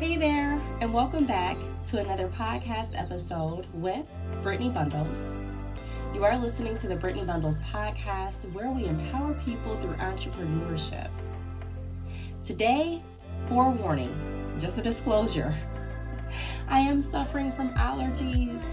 Hey 0.00 0.16
there, 0.16 0.58
and 0.80 0.94
welcome 0.94 1.26
back 1.26 1.58
to 1.88 1.98
another 1.98 2.28
podcast 2.28 2.98
episode 2.98 3.66
with 3.74 4.06
Brittney 4.42 4.72
Bundles. 4.72 5.34
You 6.14 6.24
are 6.24 6.38
listening 6.38 6.78
to 6.78 6.88
the 6.88 6.96
Brittney 6.96 7.26
Bundles 7.26 7.58
podcast 7.58 8.50
where 8.54 8.70
we 8.70 8.86
empower 8.86 9.34
people 9.44 9.76
through 9.76 9.92
entrepreneurship. 9.96 11.10
Today, 12.42 13.02
forewarning, 13.46 14.58
just 14.58 14.78
a 14.78 14.82
disclosure, 14.82 15.54
I 16.66 16.78
am 16.78 17.02
suffering 17.02 17.52
from 17.52 17.74
allergies. 17.74 18.64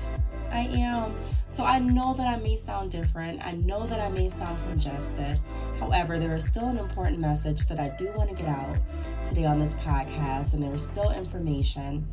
I 0.50 0.62
am. 0.80 1.14
So 1.50 1.66
I 1.66 1.80
know 1.80 2.14
that 2.14 2.28
I 2.28 2.38
may 2.38 2.56
sound 2.56 2.90
different. 2.92 3.46
I 3.46 3.52
know 3.52 3.86
that 3.86 4.00
I 4.00 4.08
may 4.08 4.30
sound 4.30 4.64
congested. 4.70 5.38
However, 5.80 6.18
there 6.18 6.36
is 6.36 6.46
still 6.46 6.68
an 6.68 6.78
important 6.78 7.20
message 7.20 7.68
that 7.68 7.80
I 7.80 7.90
do 7.98 8.12
want 8.16 8.30
to 8.30 8.36
get 8.36 8.48
out 8.48 8.80
today 9.26 9.46
on 9.46 9.60
this 9.60 9.76
podcast, 9.76 10.54
and 10.54 10.64
there 10.64 10.74
is 10.74 10.86
still 10.86 11.12
information 11.12 12.08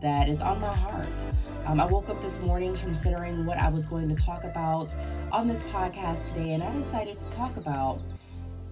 that 0.00 0.28
is 0.28 0.40
on 0.40 0.60
my 0.60 0.74
heart. 0.74 1.08
Um, 1.66 1.80
I 1.80 1.84
woke 1.84 2.08
up 2.08 2.22
this 2.22 2.40
morning 2.40 2.74
considering 2.76 3.44
what 3.44 3.58
I 3.58 3.68
was 3.68 3.84
going 3.84 4.08
to 4.08 4.14
talk 4.14 4.44
about 4.44 4.94
on 5.30 5.46
this 5.46 5.62
podcast 5.64 6.26
today, 6.28 6.54
and 6.54 6.62
I 6.62 6.72
decided 6.74 7.18
to 7.18 7.30
talk 7.30 7.56
about 7.56 8.00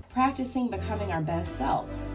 practicing 0.08 0.68
becoming 0.68 1.12
our 1.12 1.20
best 1.20 1.56
selves 1.56 2.14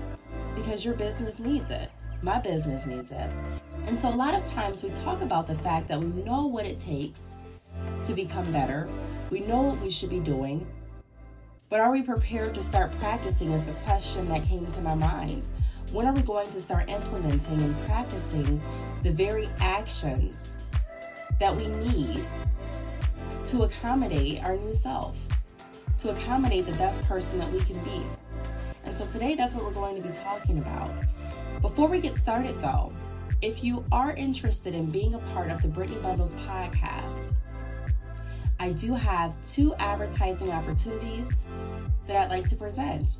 because 0.55 0.83
your 0.83 0.95
business 0.95 1.39
needs 1.39 1.69
it. 1.69 1.91
My 2.23 2.39
business 2.39 2.85
needs 2.85 3.11
it. 3.11 3.29
And 3.85 3.99
so, 3.99 4.09
a 4.09 4.15
lot 4.15 4.33
of 4.33 4.43
times 4.45 4.81
we 4.81 4.89
talk 4.91 5.21
about 5.21 5.45
the 5.45 5.55
fact 5.55 5.87
that 5.89 5.99
we 5.99 6.23
know 6.23 6.47
what 6.47 6.65
it 6.65 6.79
takes 6.79 7.23
to 8.03 8.13
become 8.13 8.51
better. 8.51 8.87
We 9.29 9.41
know 9.41 9.61
what 9.61 9.81
we 9.81 9.91
should 9.91 10.09
be 10.09 10.19
doing. 10.19 10.65
But 11.73 11.81
are 11.81 11.91
we 11.91 12.03
prepared 12.03 12.53
to 12.53 12.63
start 12.63 12.91
practicing? 12.99 13.51
Is 13.51 13.65
the 13.65 13.71
question 13.71 14.29
that 14.29 14.43
came 14.43 14.63
to 14.67 14.81
my 14.81 14.93
mind. 14.93 15.47
When 15.91 16.05
are 16.05 16.13
we 16.13 16.21
going 16.21 16.47
to 16.51 16.61
start 16.61 16.87
implementing 16.87 17.63
and 17.63 17.75
practicing 17.87 18.61
the 19.01 19.09
very 19.09 19.49
actions 19.59 20.57
that 21.39 21.55
we 21.55 21.65
need 21.69 22.23
to 23.45 23.63
accommodate 23.63 24.43
our 24.43 24.55
new 24.55 24.75
self, 24.75 25.19
to 25.97 26.11
accommodate 26.11 26.67
the 26.67 26.73
best 26.73 27.01
person 27.05 27.39
that 27.39 27.51
we 27.51 27.59
can 27.61 27.83
be? 27.83 28.03
And 28.85 28.95
so 28.95 29.07
today, 29.07 29.33
that's 29.33 29.55
what 29.55 29.65
we're 29.65 29.73
going 29.73 29.99
to 29.99 30.07
be 30.07 30.13
talking 30.13 30.59
about. 30.59 30.91
Before 31.59 31.89
we 31.89 31.99
get 31.99 32.17
started, 32.17 32.61
though, 32.61 32.93
if 33.41 33.63
you 33.63 33.83
are 33.91 34.11
interested 34.15 34.75
in 34.75 34.91
being 34.91 35.15
a 35.15 35.19
part 35.33 35.49
of 35.49 35.59
the 35.63 35.69
Brittney 35.69 35.99
Bundles 36.03 36.35
podcast, 36.47 37.33
I 38.59 38.71
do 38.71 38.93
have 38.93 39.35
two 39.43 39.75
advertising 39.75 40.51
opportunities 40.51 41.43
that 42.07 42.15
I'd 42.15 42.29
like 42.29 42.47
to 42.49 42.55
present. 42.55 43.17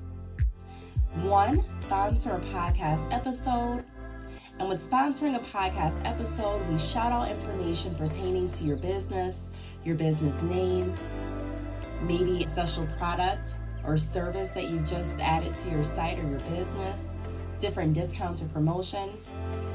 One, 1.22 1.64
sponsor 1.80 2.36
a 2.36 2.40
podcast 2.40 3.12
episode. 3.12 3.84
And 4.59 4.70
with 4.70 4.88
sponsoring 4.88 5.36
a 5.36 5.40
podcast 5.40 6.00
episode, 6.06 6.67
we 6.70 6.78
shout 6.78 7.12
out 7.12 7.30
information 7.30 7.95
pertaining 7.95 8.50
to 8.52 8.64
your 8.64 8.78
business, 8.78 9.50
your 9.84 9.95
business 9.95 10.42
name, 10.44 10.94
maybe 12.02 12.44
a 12.44 12.47
special 12.47 12.88
product 12.97 13.56
or 13.84 13.97
service 13.97 14.52
that 14.52 14.70
you've 14.70 14.88
just 14.88 15.20
added 15.20 15.58
to 15.58 15.70
your 15.70 15.84
site 15.84 16.20
or 16.20 16.30
your 16.30 16.40
business, 16.42 17.08
different 17.59 17.94
discounts 17.94 18.42
or 18.42 18.45
promotions. 18.45 19.31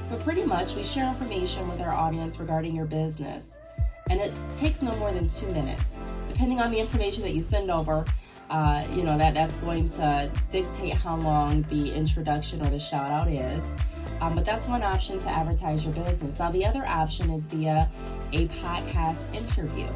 But 0.09 0.21
pretty 0.21 0.45
much, 0.45 0.75
we 0.75 0.85
share 0.85 1.09
information 1.09 1.69
with 1.69 1.81
our 1.81 1.93
audience 1.93 2.39
regarding 2.39 2.75
your 2.75 2.87
business 2.87 3.59
and 4.11 4.21
it 4.21 4.33
takes 4.57 4.83
no 4.83 4.95
more 4.97 5.13
than 5.13 5.29
two 5.29 5.47
minutes. 5.49 6.09
Depending 6.29 6.61
on 6.61 6.71
the 6.71 6.79
information 6.79 7.23
that 7.23 7.35
you 7.35 7.43
send 7.43 7.71
over, 7.71 8.05
uh, 8.51 8.87
you 8.95 9.03
know 9.03 9.19
that 9.19 9.35
that's 9.35 9.59
going 9.59 9.89
to 9.89 10.31
dictate 10.51 10.95
how 10.95 11.17
long 11.17 11.63
the 11.65 11.93
introduction 11.93 12.63
or 12.63 12.71
the 12.71 12.79
shout 12.79 13.11
out 13.11 13.29
is. 13.29 13.67
Um, 14.21 14.35
but 14.35 14.45
that's 14.45 14.67
one 14.67 14.83
option 14.83 15.21
to 15.21 15.29
advertise 15.29 15.85
your 15.85 15.95
business. 15.95 16.39
Now, 16.39 16.51
the 16.51 16.65
other 16.65 16.85
option 16.87 17.31
is 17.31 17.47
via 17.47 17.89
a 18.33 18.49
podcast 18.49 19.23
interview. 19.35 19.87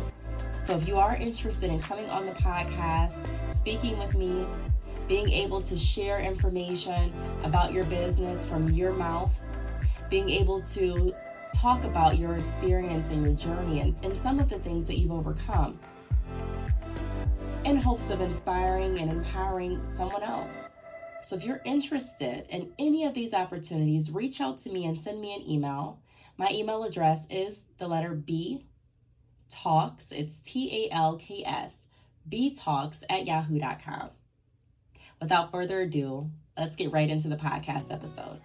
So, 0.60 0.76
if 0.76 0.86
you 0.86 0.96
are 0.96 1.16
interested 1.16 1.70
in 1.70 1.80
coming 1.80 2.08
on 2.08 2.24
the 2.24 2.32
podcast, 2.32 3.26
speaking 3.52 3.98
with 3.98 4.16
me, 4.16 4.46
being 5.08 5.28
able 5.30 5.60
to 5.62 5.76
share 5.76 6.20
information 6.20 7.12
about 7.42 7.72
your 7.72 7.84
business 7.84 8.46
from 8.46 8.68
your 8.68 8.92
mouth, 8.92 9.34
being 10.08 10.28
able 10.28 10.60
to 10.60 11.14
talk 11.54 11.84
about 11.84 12.18
your 12.18 12.36
experience 12.36 13.10
and 13.10 13.24
your 13.26 13.34
journey 13.34 13.80
and, 13.80 13.94
and 14.02 14.16
some 14.16 14.38
of 14.38 14.48
the 14.48 14.58
things 14.58 14.86
that 14.86 14.98
you've 14.98 15.12
overcome 15.12 15.78
in 17.64 17.76
hopes 17.76 18.10
of 18.10 18.20
inspiring 18.20 18.98
and 19.00 19.10
empowering 19.10 19.80
someone 19.86 20.22
else. 20.22 20.72
So 21.22 21.36
if 21.36 21.44
you're 21.44 21.60
interested 21.64 22.46
in 22.48 22.72
any 22.78 23.04
of 23.04 23.14
these 23.14 23.32
opportunities, 23.32 24.10
reach 24.10 24.40
out 24.40 24.58
to 24.60 24.72
me 24.72 24.86
and 24.86 24.98
send 24.98 25.20
me 25.20 25.34
an 25.34 25.48
email. 25.48 26.00
My 26.36 26.48
email 26.50 26.82
address 26.82 27.26
is 27.30 27.66
the 27.78 27.86
letter 27.86 28.14
B 28.14 28.66
talks, 29.48 30.10
it's 30.10 30.40
T 30.40 30.88
A 30.90 30.94
L 30.94 31.16
K 31.16 31.44
S, 31.46 31.86
B 32.28 32.54
talks 32.54 33.04
at 33.08 33.26
yahoo.com. 33.26 34.10
Without 35.20 35.52
further 35.52 35.82
ado, 35.82 36.30
let's 36.58 36.74
get 36.74 36.90
right 36.90 37.08
into 37.08 37.28
the 37.28 37.36
podcast 37.36 37.92
episode. 37.92 38.40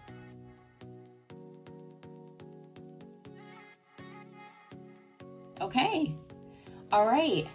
Okay. 5.60 6.14
All 6.92 7.06
right. 7.08 7.48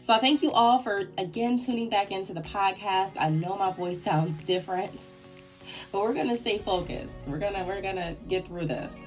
So 0.00 0.14
I 0.14 0.18
thank 0.18 0.42
you 0.42 0.50
all 0.52 0.78
for 0.78 1.04
again 1.18 1.58
tuning 1.58 1.90
back 1.90 2.10
into 2.10 2.32
the 2.32 2.40
podcast. 2.40 3.12
I 3.18 3.28
know 3.28 3.56
my 3.56 3.70
voice 3.70 4.00
sounds 4.00 4.38
different, 4.38 5.08
but 5.92 6.00
we're 6.00 6.14
going 6.14 6.28
to 6.28 6.36
stay 6.36 6.58
focused. 6.58 7.16
We're 7.26 7.38
going 7.38 7.54
to 7.54 7.62
we're 7.64 7.82
going 7.82 7.96
to 7.96 8.16
get 8.28 8.46
through 8.46 8.66
this. 8.66 8.98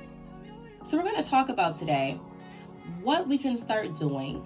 So 0.85 0.97
we're 0.97 1.03
going 1.03 1.21
to 1.21 1.29
talk 1.29 1.49
about 1.49 1.75
today 1.75 2.19
what 3.01 3.27
we 3.27 3.37
can 3.37 3.57
start 3.57 3.95
doing 3.95 4.45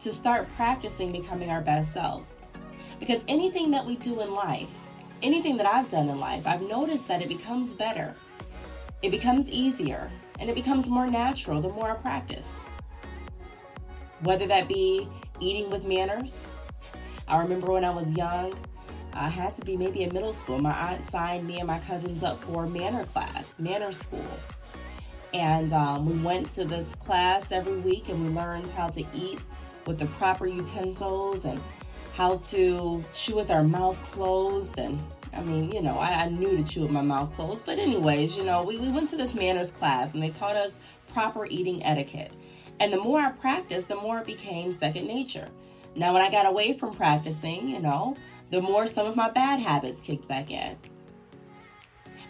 to 0.00 0.12
start 0.12 0.48
practicing 0.54 1.10
becoming 1.10 1.50
our 1.50 1.60
best 1.60 1.92
selves. 1.92 2.44
Because 2.98 3.24
anything 3.26 3.70
that 3.70 3.84
we 3.84 3.96
do 3.96 4.20
in 4.20 4.34
life, 4.34 4.68
anything 5.22 5.56
that 5.56 5.66
I've 5.66 5.88
done 5.88 6.10
in 6.10 6.20
life, 6.20 6.46
I've 6.46 6.62
noticed 6.62 7.08
that 7.08 7.22
it 7.22 7.28
becomes 7.28 7.72
better. 7.72 8.14
It 9.02 9.10
becomes 9.10 9.50
easier 9.50 10.10
and 10.38 10.50
it 10.50 10.54
becomes 10.54 10.90
more 10.90 11.06
natural 11.06 11.60
the 11.62 11.70
more 11.70 11.90
I 11.90 11.94
practice 11.94 12.56
whether 14.22 14.46
that 14.46 14.68
be 14.68 15.08
eating 15.40 15.70
with 15.70 15.84
manners. 15.84 16.38
I 17.28 17.38
remember 17.38 17.72
when 17.72 17.84
I 17.84 17.90
was 17.90 18.12
young, 18.14 18.54
I 19.12 19.28
had 19.28 19.54
to 19.54 19.64
be 19.64 19.76
maybe 19.76 20.02
in 20.02 20.12
middle 20.12 20.32
school. 20.32 20.58
My 20.58 20.92
aunt 20.92 21.06
signed 21.06 21.46
me 21.46 21.58
and 21.58 21.66
my 21.66 21.78
cousins 21.80 22.22
up 22.22 22.42
for 22.44 22.66
manner 22.66 23.04
class, 23.04 23.58
manner 23.58 23.92
school. 23.92 24.24
And 25.32 25.72
um, 25.72 26.06
we 26.06 26.24
went 26.24 26.50
to 26.52 26.64
this 26.64 26.94
class 26.96 27.52
every 27.52 27.76
week 27.76 28.08
and 28.08 28.26
we 28.26 28.32
learned 28.32 28.70
how 28.70 28.88
to 28.88 29.04
eat 29.14 29.40
with 29.86 29.98
the 29.98 30.06
proper 30.06 30.46
utensils 30.46 31.44
and 31.44 31.60
how 32.14 32.36
to 32.36 33.04
chew 33.14 33.36
with 33.36 33.50
our 33.50 33.64
mouth 33.64 34.00
closed. 34.12 34.78
And 34.78 35.00
I 35.32 35.40
mean, 35.42 35.70
you 35.70 35.82
know, 35.82 35.98
I, 35.98 36.24
I 36.24 36.28
knew 36.28 36.56
to 36.56 36.64
chew 36.64 36.82
with 36.82 36.90
my 36.90 37.02
mouth 37.02 37.32
closed. 37.34 37.64
But, 37.64 37.78
anyways, 37.78 38.36
you 38.36 38.44
know, 38.44 38.62
we, 38.62 38.78
we 38.78 38.90
went 38.90 39.08
to 39.10 39.16
this 39.16 39.34
manners 39.34 39.70
class 39.70 40.14
and 40.14 40.22
they 40.22 40.30
taught 40.30 40.56
us 40.56 40.78
proper 41.12 41.46
eating 41.46 41.84
etiquette. 41.84 42.32
And 42.80 42.92
the 42.92 42.98
more 42.98 43.20
I 43.20 43.30
practiced, 43.30 43.88
the 43.88 43.96
more 43.96 44.18
it 44.18 44.26
became 44.26 44.72
second 44.72 45.06
nature. 45.06 45.48
Now, 45.94 46.12
when 46.14 46.22
I 46.22 46.30
got 46.30 46.46
away 46.46 46.72
from 46.72 46.94
practicing, 46.94 47.68
you 47.68 47.80
know, 47.80 48.16
the 48.50 48.62
more 48.62 48.86
some 48.86 49.06
of 49.06 49.16
my 49.16 49.30
bad 49.30 49.60
habits 49.60 50.00
kicked 50.00 50.26
back 50.26 50.50
in. 50.50 50.76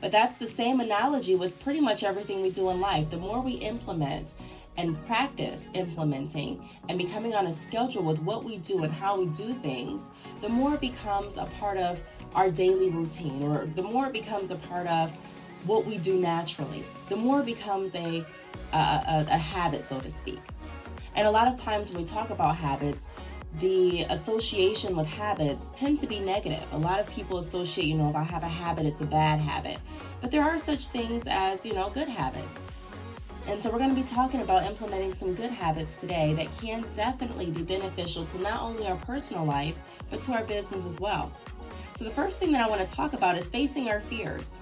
But 0.00 0.12
that's 0.12 0.38
the 0.38 0.48
same 0.48 0.80
analogy 0.80 1.36
with 1.36 1.60
pretty 1.60 1.80
much 1.80 2.02
everything 2.02 2.42
we 2.42 2.50
do 2.50 2.70
in 2.70 2.80
life. 2.80 3.10
The 3.10 3.18
more 3.18 3.40
we 3.40 3.52
implement 3.52 4.34
and 4.76 4.96
practice 5.06 5.68
implementing 5.74 6.68
and 6.88 6.96
becoming 6.96 7.34
on 7.34 7.46
a 7.46 7.52
schedule 7.52 8.02
with 8.02 8.18
what 8.20 8.44
we 8.44 8.56
do 8.58 8.82
and 8.82 8.92
how 8.92 9.20
we 9.20 9.26
do 9.26 9.52
things, 9.54 10.08
the 10.40 10.48
more 10.48 10.74
it 10.74 10.80
becomes 10.80 11.36
a 11.36 11.44
part 11.58 11.76
of 11.76 12.00
our 12.34 12.50
daily 12.50 12.90
routine 12.90 13.42
or 13.42 13.66
the 13.76 13.82
more 13.82 14.06
it 14.06 14.12
becomes 14.12 14.50
a 14.50 14.56
part 14.56 14.86
of 14.86 15.10
what 15.66 15.84
we 15.84 15.98
do 15.98 16.18
naturally, 16.18 16.82
the 17.10 17.16
more 17.16 17.40
it 17.40 17.46
becomes 17.46 17.94
a 17.94 18.24
a, 18.72 18.76
a, 18.76 19.26
a 19.30 19.38
habit, 19.38 19.82
so 19.82 20.00
to 20.00 20.10
speak. 20.10 20.40
And 21.14 21.26
a 21.26 21.30
lot 21.30 21.48
of 21.48 21.60
times 21.60 21.90
when 21.90 22.02
we 22.02 22.08
talk 22.08 22.30
about 22.30 22.56
habits, 22.56 23.08
the 23.58 24.02
association 24.04 24.96
with 24.96 25.08
habits 25.08 25.70
tend 25.74 25.98
to 26.00 26.06
be 26.06 26.20
negative. 26.20 26.62
A 26.72 26.78
lot 26.78 27.00
of 27.00 27.10
people 27.10 27.38
associate, 27.38 27.86
you 27.86 27.96
know, 27.96 28.08
if 28.08 28.16
I 28.16 28.22
have 28.22 28.44
a 28.44 28.48
habit, 28.48 28.86
it's 28.86 29.00
a 29.00 29.06
bad 29.06 29.40
habit. 29.40 29.78
But 30.20 30.30
there 30.30 30.44
are 30.44 30.58
such 30.58 30.86
things 30.86 31.24
as, 31.26 31.66
you 31.66 31.74
know, 31.74 31.90
good 31.90 32.08
habits. 32.08 32.62
And 33.48 33.60
so 33.60 33.70
we're 33.70 33.78
going 33.78 33.94
to 33.94 34.00
be 34.00 34.06
talking 34.06 34.42
about 34.42 34.64
implementing 34.64 35.12
some 35.12 35.34
good 35.34 35.50
habits 35.50 35.96
today 35.96 36.34
that 36.34 36.46
can 36.60 36.84
definitely 36.94 37.50
be 37.50 37.62
beneficial 37.62 38.24
to 38.26 38.38
not 38.38 38.62
only 38.62 38.86
our 38.86 38.96
personal 38.98 39.44
life, 39.44 39.76
but 40.10 40.22
to 40.22 40.32
our 40.32 40.44
business 40.44 40.86
as 40.86 41.00
well. 41.00 41.32
So 41.96 42.04
the 42.04 42.10
first 42.10 42.38
thing 42.38 42.52
that 42.52 42.60
I 42.60 42.68
want 42.68 42.86
to 42.88 42.94
talk 42.94 43.14
about 43.14 43.36
is 43.36 43.46
facing 43.46 43.88
our 43.90 44.00
fears. 44.00 44.58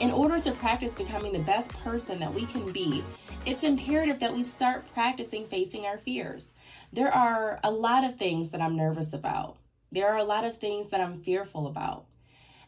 In 0.00 0.12
order 0.12 0.38
to 0.38 0.52
practice 0.52 0.94
becoming 0.94 1.32
the 1.32 1.40
best 1.40 1.70
person 1.80 2.20
that 2.20 2.32
we 2.32 2.46
can 2.46 2.70
be, 2.70 3.02
it's 3.44 3.64
imperative 3.64 4.20
that 4.20 4.32
we 4.32 4.44
start 4.44 4.84
practicing 4.94 5.44
facing 5.48 5.86
our 5.86 5.98
fears. 5.98 6.54
There 6.92 7.12
are 7.12 7.58
a 7.64 7.70
lot 7.72 8.04
of 8.04 8.16
things 8.16 8.50
that 8.50 8.60
I'm 8.60 8.76
nervous 8.76 9.12
about. 9.12 9.56
There 9.90 10.06
are 10.06 10.18
a 10.18 10.24
lot 10.24 10.44
of 10.44 10.58
things 10.58 10.90
that 10.90 11.00
I'm 11.00 11.20
fearful 11.20 11.66
about. 11.66 12.04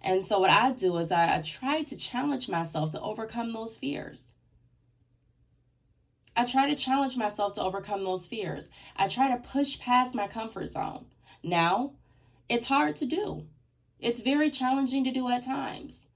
And 0.02 0.26
so, 0.26 0.40
what 0.40 0.50
I 0.50 0.72
do 0.72 0.96
is 0.96 1.12
I, 1.12 1.36
I 1.36 1.42
try 1.42 1.82
to 1.82 1.96
challenge 1.96 2.48
myself 2.48 2.90
to 2.92 3.00
overcome 3.00 3.52
those 3.52 3.76
fears. 3.76 4.34
I 6.36 6.44
try 6.46 6.68
to 6.68 6.74
challenge 6.74 7.16
myself 7.16 7.52
to 7.54 7.62
overcome 7.62 8.02
those 8.02 8.26
fears. 8.26 8.70
I 8.96 9.06
try 9.06 9.30
to 9.30 9.48
push 9.48 9.78
past 9.78 10.16
my 10.16 10.26
comfort 10.26 10.66
zone. 10.66 11.04
Now, 11.44 11.92
it's 12.48 12.66
hard 12.66 12.96
to 12.96 13.06
do. 13.06 13.46
It's 14.00 14.22
very 14.22 14.50
challenging 14.50 15.04
to 15.04 15.12
do 15.12 15.28
at 15.28 15.44
times, 15.44 16.08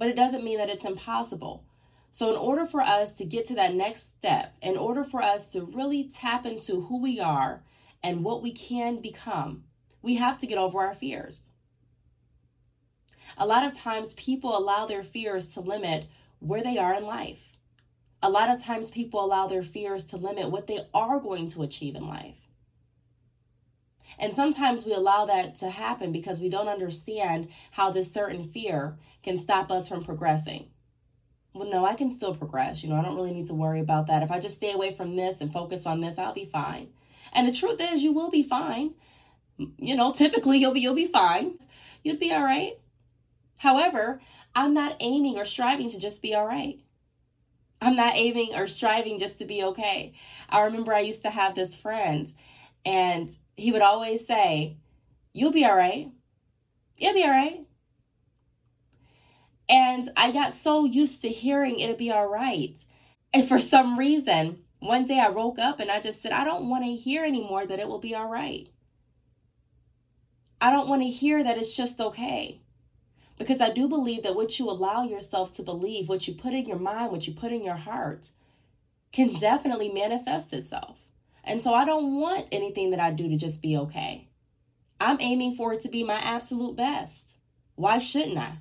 but 0.00 0.08
it 0.08 0.16
doesn't 0.16 0.42
mean 0.42 0.56
that 0.56 0.70
it's 0.70 0.86
impossible. 0.86 1.62
So, 2.10 2.30
in 2.30 2.36
order 2.38 2.64
for 2.64 2.80
us 2.80 3.12
to 3.16 3.24
get 3.26 3.44
to 3.46 3.54
that 3.56 3.74
next 3.74 4.16
step, 4.16 4.56
in 4.62 4.78
order 4.78 5.04
for 5.04 5.20
us 5.20 5.50
to 5.50 5.66
really 5.66 6.04
tap 6.04 6.46
into 6.46 6.80
who 6.80 7.02
we 7.02 7.20
are 7.20 7.62
and 8.02 8.24
what 8.24 8.42
we 8.42 8.50
can 8.50 9.02
become, 9.02 9.64
we 10.00 10.14
have 10.14 10.38
to 10.38 10.46
get 10.46 10.56
over 10.56 10.80
our 10.80 10.94
fears. 10.94 11.50
A 13.36 13.46
lot 13.46 13.66
of 13.66 13.74
times, 13.74 14.14
people 14.14 14.56
allow 14.56 14.86
their 14.86 15.04
fears 15.04 15.50
to 15.50 15.60
limit 15.60 16.06
where 16.38 16.62
they 16.62 16.78
are 16.78 16.94
in 16.94 17.04
life. 17.04 17.42
A 18.22 18.30
lot 18.30 18.48
of 18.48 18.64
times, 18.64 18.90
people 18.90 19.22
allow 19.22 19.48
their 19.48 19.62
fears 19.62 20.06
to 20.06 20.16
limit 20.16 20.50
what 20.50 20.66
they 20.66 20.80
are 20.94 21.20
going 21.20 21.48
to 21.48 21.62
achieve 21.62 21.94
in 21.94 22.08
life. 22.08 22.49
And 24.18 24.34
sometimes 24.34 24.84
we 24.84 24.92
allow 24.92 25.26
that 25.26 25.56
to 25.56 25.70
happen 25.70 26.12
because 26.12 26.40
we 26.40 26.48
don't 26.48 26.68
understand 26.68 27.48
how 27.70 27.90
this 27.90 28.12
certain 28.12 28.44
fear 28.44 28.96
can 29.22 29.36
stop 29.38 29.70
us 29.70 29.88
from 29.88 30.04
progressing. 30.04 30.68
Well, 31.52 31.68
no, 31.68 31.84
I 31.84 31.94
can 31.94 32.10
still 32.10 32.34
progress. 32.34 32.82
You 32.82 32.90
know, 32.90 32.96
I 32.96 33.02
don't 33.02 33.16
really 33.16 33.32
need 33.32 33.48
to 33.48 33.54
worry 33.54 33.80
about 33.80 34.06
that. 34.06 34.22
If 34.22 34.30
I 34.30 34.38
just 34.38 34.56
stay 34.56 34.72
away 34.72 34.94
from 34.94 35.16
this 35.16 35.40
and 35.40 35.52
focus 35.52 35.84
on 35.84 36.00
this, 36.00 36.18
I'll 36.18 36.32
be 36.32 36.44
fine. 36.44 36.88
And 37.32 37.46
the 37.46 37.52
truth 37.52 37.80
is, 37.80 38.02
you 38.02 38.12
will 38.12 38.30
be 38.30 38.42
fine. 38.42 38.94
You 39.56 39.96
know, 39.96 40.12
typically 40.12 40.58
you'll 40.58 40.72
be 40.72 40.80
you'll 40.80 40.94
be 40.94 41.06
fine. 41.06 41.58
You'll 42.02 42.16
be 42.16 42.32
all 42.32 42.42
right. 42.42 42.78
However, 43.56 44.20
I'm 44.54 44.74
not 44.74 44.96
aiming 45.00 45.38
or 45.38 45.44
striving 45.44 45.90
to 45.90 45.98
just 45.98 46.22
be 46.22 46.34
all 46.34 46.46
right. 46.46 46.78
I'm 47.82 47.96
not 47.96 48.14
aiming 48.14 48.54
or 48.54 48.66
striving 48.66 49.18
just 49.18 49.38
to 49.38 49.44
be 49.44 49.62
okay. 49.64 50.12
I 50.48 50.62
remember 50.62 50.94
I 50.94 51.00
used 51.00 51.22
to 51.22 51.30
have 51.30 51.54
this 51.54 51.74
friend, 51.74 52.30
and 52.84 53.30
he 53.56 53.72
would 53.72 53.82
always 53.82 54.26
say, 54.26 54.76
You'll 55.32 55.52
be 55.52 55.64
all 55.64 55.76
right. 55.76 56.10
You'll 56.96 57.14
be 57.14 57.22
all 57.22 57.30
right. 57.30 57.60
And 59.68 60.10
I 60.16 60.32
got 60.32 60.52
so 60.52 60.84
used 60.84 61.22
to 61.22 61.28
hearing 61.28 61.78
it'll 61.78 61.96
be 61.96 62.10
all 62.10 62.26
right. 62.26 62.84
And 63.32 63.46
for 63.46 63.60
some 63.60 63.96
reason, 63.96 64.58
one 64.80 65.06
day 65.06 65.20
I 65.20 65.28
woke 65.28 65.58
up 65.60 65.78
and 65.78 65.90
I 65.90 66.00
just 66.00 66.22
said, 66.22 66.32
I 66.32 66.44
don't 66.44 66.68
want 66.68 66.84
to 66.84 66.96
hear 66.96 67.24
anymore 67.24 67.66
that 67.66 67.78
it 67.78 67.86
will 67.86 68.00
be 68.00 68.14
all 68.14 68.28
right. 68.28 68.68
I 70.60 70.70
don't 70.70 70.88
want 70.88 71.02
to 71.02 71.08
hear 71.08 71.42
that 71.44 71.56
it's 71.56 71.72
just 71.72 72.00
okay. 72.00 72.60
Because 73.38 73.60
I 73.60 73.70
do 73.70 73.88
believe 73.88 74.24
that 74.24 74.34
what 74.34 74.58
you 74.58 74.68
allow 74.68 75.04
yourself 75.04 75.52
to 75.54 75.62
believe, 75.62 76.08
what 76.08 76.26
you 76.26 76.34
put 76.34 76.52
in 76.52 76.66
your 76.66 76.78
mind, 76.78 77.12
what 77.12 77.26
you 77.26 77.32
put 77.32 77.52
in 77.52 77.64
your 77.64 77.76
heart, 77.76 78.30
can 79.12 79.32
definitely 79.34 79.88
manifest 79.88 80.52
itself. 80.52 80.98
And 81.44 81.62
so 81.62 81.74
I 81.74 81.84
don't 81.84 82.20
want 82.20 82.48
anything 82.52 82.90
that 82.90 83.00
I 83.00 83.10
do 83.10 83.28
to 83.28 83.36
just 83.36 83.62
be 83.62 83.76
okay. 83.76 84.28
I'm 85.00 85.20
aiming 85.20 85.54
for 85.54 85.72
it 85.72 85.80
to 85.82 85.88
be 85.88 86.02
my 86.02 86.20
absolute 86.20 86.76
best. 86.76 87.36
Why 87.74 87.98
shouldn't 87.98 88.38
I? 88.38 88.58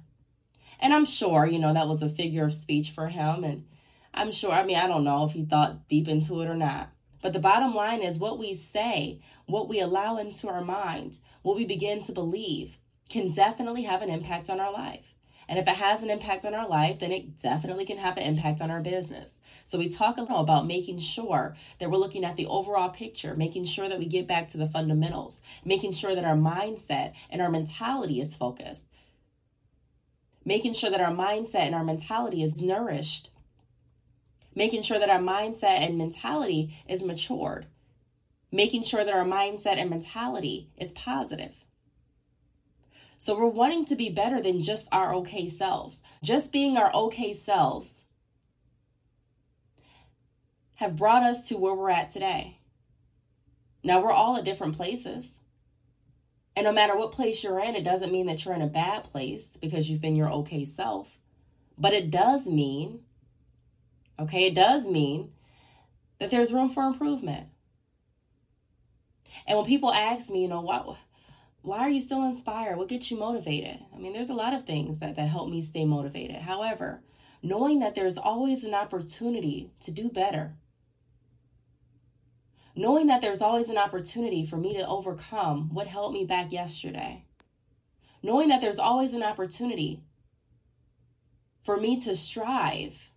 And 0.80 0.94
I'm 0.94 1.06
sure, 1.06 1.46
you 1.46 1.60
know, 1.60 1.74
that 1.74 1.88
was 1.88 2.02
a 2.02 2.10
figure 2.10 2.46
of 2.46 2.54
speech 2.54 2.92
for 2.92 3.08
him. 3.08 3.44
And 3.44 3.66
I'm 4.14 4.32
sure, 4.32 4.52
I 4.52 4.64
mean, 4.64 4.78
I 4.78 4.88
don't 4.88 5.04
know 5.04 5.26
if 5.26 5.34
he 5.34 5.44
thought 5.44 5.88
deep 5.90 6.08
into 6.08 6.42
it 6.42 6.48
or 6.48 6.56
not. 6.56 6.90
But 7.22 7.34
the 7.34 7.40
bottom 7.40 7.76
line 7.76 8.02
is 8.02 8.18
what 8.18 8.40
we 8.40 8.54
say, 8.56 9.20
what 9.46 9.68
we 9.68 9.82
allow 9.82 10.18
into 10.18 10.48
our 10.48 10.64
mind, 10.64 11.20
what 11.42 11.58
we 11.58 11.66
begin 11.66 12.02
to 12.04 12.14
believe 12.14 12.78
can 13.10 13.32
definitely 13.32 13.84
have 13.84 14.02
an 14.02 14.10
impact 14.10 14.50
on 14.50 14.60
our 14.62 14.72
life. 14.72 15.14
And 15.50 15.58
if 15.58 15.68
it 15.68 15.78
has 15.78 16.04
an 16.04 16.12
impact 16.12 16.46
on 16.46 16.54
our 16.54 16.70
life, 16.70 17.00
then 17.00 17.12
it 17.12 17.40
definitely 17.40 17.84
can 17.84 17.98
have 17.98 18.18
an 18.18 18.24
impact 18.24 18.62
on 18.62 18.70
our 18.70 18.82
business. 18.82 19.40
So 19.66 19.80
we 19.80 19.90
talk 19.90 20.18
a 20.18 20.22
little 20.22 20.42
about 20.42 20.68
making 20.68 21.00
sure 21.00 21.56
that 21.80 21.90
we're 21.90 21.98
looking 21.98 22.24
at 22.24 22.38
the 22.38 22.46
overall 22.46 22.90
picture, 22.90 23.36
making 23.36 23.66
sure 23.66 23.90
that 23.90 23.98
we 23.98 24.06
get 24.06 24.28
back 24.28 24.50
to 24.50 24.58
the 24.60 24.68
fundamentals, 24.68 25.42
making 25.66 25.94
sure 25.94 26.14
that 26.14 26.24
our 26.24 26.36
mindset 26.36 27.14
and 27.32 27.42
our 27.42 27.50
mentality 27.50 28.22
is 28.22 28.36
focused, 28.36 28.86
making 30.46 30.76
sure 30.76 30.92
that 30.92 31.02
our 31.02 31.12
mindset 31.12 31.62
and 31.62 31.74
our 31.74 31.84
mentality 31.84 32.44
is 32.44 32.62
nourished, 32.62 33.32
making 34.54 34.84
sure 34.84 35.00
that 35.00 35.10
our 35.10 35.20
mindset 35.20 35.80
and 35.80 35.98
mentality 35.98 36.78
is 36.88 37.04
matured, 37.04 37.66
making 38.52 38.84
sure 38.84 39.04
that 39.04 39.16
our 39.16 39.26
mindset 39.26 39.78
and 39.78 39.90
mentality 39.90 40.70
is 40.78 40.92
positive. 40.92 41.56
So 43.20 43.38
we're 43.38 43.48
wanting 43.48 43.84
to 43.88 43.98
be 43.98 44.10
better 44.10 44.42
than 44.42 44.64
just 44.64 44.88
our 44.94 45.14
okay 45.16 45.50
selves. 45.50 46.02
Just 46.24 46.54
being 46.54 46.78
our 46.78 46.92
okay 46.96 47.34
selves 47.34 48.06
have 50.76 50.96
brought 50.96 51.24
us 51.24 51.50
to 51.50 51.58
where 51.58 51.76
we're 51.76 51.90
at 51.90 52.12
today. 52.12 52.60
Now 53.84 54.02
we're 54.02 54.14
all 54.14 54.38
at 54.38 54.46
different 54.46 54.78
places. 54.78 55.42
And 56.56 56.64
no 56.64 56.72
matter 56.72 56.98
what 56.98 57.12
place 57.12 57.44
you're 57.44 57.60
in, 57.60 57.76
it 57.76 57.84
doesn't 57.84 58.12
mean 58.12 58.28
that 58.28 58.46
you're 58.46 58.56
in 58.56 58.62
a 58.62 58.68
bad 58.68 59.04
place 59.04 59.58
because 59.62 59.90
you've 59.90 60.02
been 60.02 60.16
your 60.16 60.32
okay 60.32 60.64
self. 60.64 61.10
But 61.78 61.92
it 61.92 62.12
does 62.12 62.48
mean, 62.48 63.02
okay, 64.18 64.48
it 64.48 64.56
does 64.56 64.88
mean 64.88 65.34
that 66.20 66.32
there's 66.32 66.54
room 66.54 66.70
for 66.70 66.84
improvement. 66.84 67.48
And 69.46 69.58
when 69.58 69.68
people 69.68 69.92
ask 69.92 70.30
me, 70.30 70.44
you 70.44 70.48
know, 70.48 70.62
what 70.62 70.88
why 71.62 71.80
are 71.80 71.90
you 71.90 72.02
still 72.02 72.24
inspired? 72.24 72.78
What 72.78 72.88
gets 72.88 73.12
you 73.12 73.18
motivated? 73.18 73.80
I 73.94 73.98
mean, 73.98 74.14
there's 74.14 74.30
a 74.30 74.36
lot 74.36 74.54
of 74.54 74.66
things 74.66 75.00
that, 75.00 75.16
that 75.16 75.28
help 75.28 75.50
me 75.50 75.62
stay 75.62 75.86
motivated. 75.86 76.38
However, 76.38 77.02
knowing 77.44 77.80
that 77.80 77.96
there's 77.96 78.18
always 78.18 78.64
an 78.64 78.74
opportunity 78.74 79.72
to 79.82 79.92
do 79.92 80.10
better, 80.10 80.56
knowing 82.76 83.08
that 83.08 83.22
there's 83.22 83.42
always 83.42 83.70
an 83.70 83.78
opportunity 83.78 84.46
for 84.46 84.58
me 84.58 84.78
to 84.78 84.88
overcome 84.88 85.74
what 85.74 85.88
held 85.88 86.14
me 86.14 86.26
back 86.26 86.52
yesterday, 86.52 87.26
knowing 88.24 88.50
that 88.50 88.62
there's 88.62 88.80
always 88.80 89.14
an 89.14 89.24
opportunity 89.24 90.02
for 91.64 91.78
me 91.78 92.00
to 92.00 92.16
strive 92.16 93.10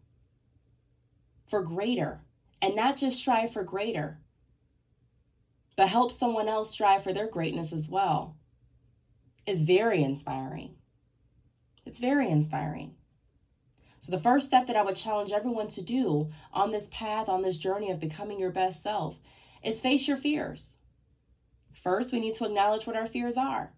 for 1.47 1.63
greater 1.63 2.21
and 2.61 2.75
not 2.75 2.97
just 2.97 3.19
strive 3.19 3.53
for 3.53 3.63
greater, 3.63 4.19
but 5.77 5.89
help 5.89 6.13
someone 6.13 6.49
else 6.49 6.71
strive 6.71 7.03
for 7.03 7.13
their 7.13 7.29
greatness 7.29 7.73
as 7.73 7.89
well 7.89 8.37
is 9.47 9.65
very 9.65 10.03
inspiring. 10.03 10.75
It's 11.85 11.99
very 11.99 12.29
inspiring. 12.29 12.95
So, 14.01 14.11
the 14.11 14.21
first 14.21 14.47
step 14.47 14.67
that 14.67 14.77
I 14.77 14.83
would 14.83 14.97
challenge 14.97 15.33
everyone 15.33 15.69
to 15.69 15.83
do 15.83 16.31
on 16.53 16.73
this 16.73 16.89
path, 16.91 17.29
on 17.29 17.43
this 17.43 17.57
journey 17.57 17.91
of 17.91 18.01
becoming 18.01 18.41
your 18.41 18.51
best 18.51 18.83
self, 18.83 19.21
is 19.63 19.81
face 19.81 20.09
your 20.09 20.17
fears. 20.17 20.79
First, 21.73 22.13
we 22.13 22.21
need 22.21 22.35
to 22.37 22.45
acknowledge 22.45 22.87
what 22.87 22.97
our 22.97 23.07
fears 23.07 23.37
are. 23.37 23.73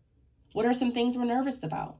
What 0.52 0.66
are 0.66 0.74
some 0.74 0.92
things 0.92 1.16
we're 1.16 1.24
nervous 1.24 1.62
about? 1.62 1.98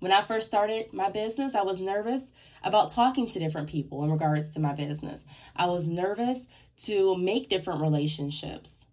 When 0.00 0.12
I 0.12 0.22
first 0.22 0.46
started 0.46 0.92
my 0.92 1.10
business, 1.10 1.54
I 1.54 1.62
was 1.62 1.80
nervous 1.80 2.28
about 2.62 2.90
talking 2.90 3.28
to 3.30 3.38
different 3.38 3.68
people 3.68 4.04
in 4.04 4.10
regards 4.10 4.50
to 4.50 4.60
my 4.60 4.72
business. 4.72 5.26
I 5.56 5.66
was 5.66 5.86
nervous 5.86 6.46
to 6.84 7.16
make 7.16 7.48
different 7.48 7.80
relationships. 7.80 8.84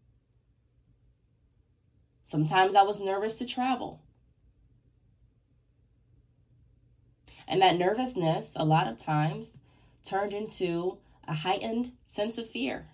Sometimes 2.24 2.76
I 2.76 2.84
was 2.84 3.02
nervous 3.02 3.38
to 3.40 3.46
travel. 3.46 4.02
And 7.48 7.62
that 7.62 7.78
nervousness, 7.78 8.54
a 8.56 8.64
lot 8.64 8.88
of 8.88 8.98
times, 8.98 9.58
turned 10.06 10.32
into 10.32 11.00
a 11.28 11.34
heightened 11.34 11.92
sense 12.06 12.38
of 12.38 12.50
fear. 12.50 12.91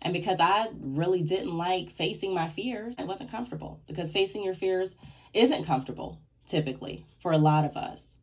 And 0.00 0.12
because 0.12 0.38
I 0.40 0.68
really 0.80 1.22
didn't 1.22 1.56
like 1.56 1.90
facing 1.90 2.32
my 2.32 2.48
fears, 2.48 2.96
I 2.98 3.04
wasn't 3.04 3.30
comfortable 3.30 3.80
because 3.86 4.12
facing 4.12 4.44
your 4.44 4.54
fears 4.54 4.96
isn't 5.34 5.64
comfortable 5.64 6.20
typically 6.46 7.04
for 7.20 7.32
a 7.32 7.38
lot 7.38 7.64
of 7.64 7.76
us. 7.76 8.14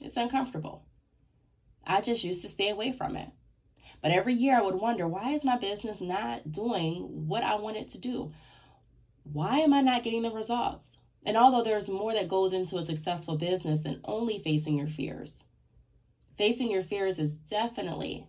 It's 0.00 0.16
uncomfortable. 0.16 0.84
I 1.86 2.00
just 2.00 2.24
used 2.24 2.42
to 2.42 2.48
stay 2.48 2.70
away 2.70 2.92
from 2.92 3.16
it. 3.16 3.28
But 4.02 4.12
every 4.12 4.34
year 4.34 4.56
I 4.56 4.62
would 4.62 4.74
wonder 4.74 5.06
why 5.06 5.32
is 5.32 5.44
my 5.44 5.58
business 5.58 6.00
not 6.00 6.50
doing 6.50 7.26
what 7.28 7.44
I 7.44 7.56
want 7.56 7.76
it 7.76 7.90
to 7.90 7.98
do? 7.98 8.32
Why 9.24 9.58
am 9.58 9.74
I 9.74 9.82
not 9.82 10.02
getting 10.02 10.22
the 10.22 10.30
results? 10.30 10.98
And 11.24 11.36
although 11.36 11.62
there's 11.62 11.88
more 11.88 12.14
that 12.14 12.28
goes 12.28 12.54
into 12.54 12.78
a 12.78 12.82
successful 12.82 13.36
business 13.36 13.80
than 13.80 14.00
only 14.04 14.38
facing 14.38 14.78
your 14.78 14.86
fears, 14.86 15.44
facing 16.38 16.70
your 16.70 16.82
fears 16.82 17.18
is 17.18 17.36
definitely 17.36 18.26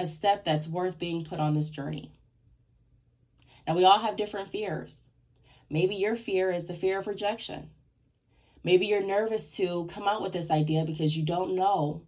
a 0.00 0.06
step 0.06 0.44
that's 0.44 0.68
worth 0.68 0.98
being 0.98 1.24
put 1.24 1.40
on 1.40 1.54
this 1.54 1.70
journey. 1.70 2.12
Now, 3.66 3.76
we 3.76 3.84
all 3.84 3.98
have 3.98 4.16
different 4.16 4.50
fears. 4.50 5.10
Maybe 5.68 5.94
your 5.94 6.16
fear 6.16 6.50
is 6.50 6.66
the 6.66 6.74
fear 6.74 6.98
of 6.98 7.06
rejection. 7.06 7.70
Maybe 8.64 8.86
you're 8.86 9.02
nervous 9.02 9.56
to 9.56 9.88
come 9.92 10.08
out 10.08 10.22
with 10.22 10.32
this 10.32 10.50
idea 10.50 10.84
because 10.84 11.16
you 11.16 11.24
don't 11.24 11.54
know 11.54 12.02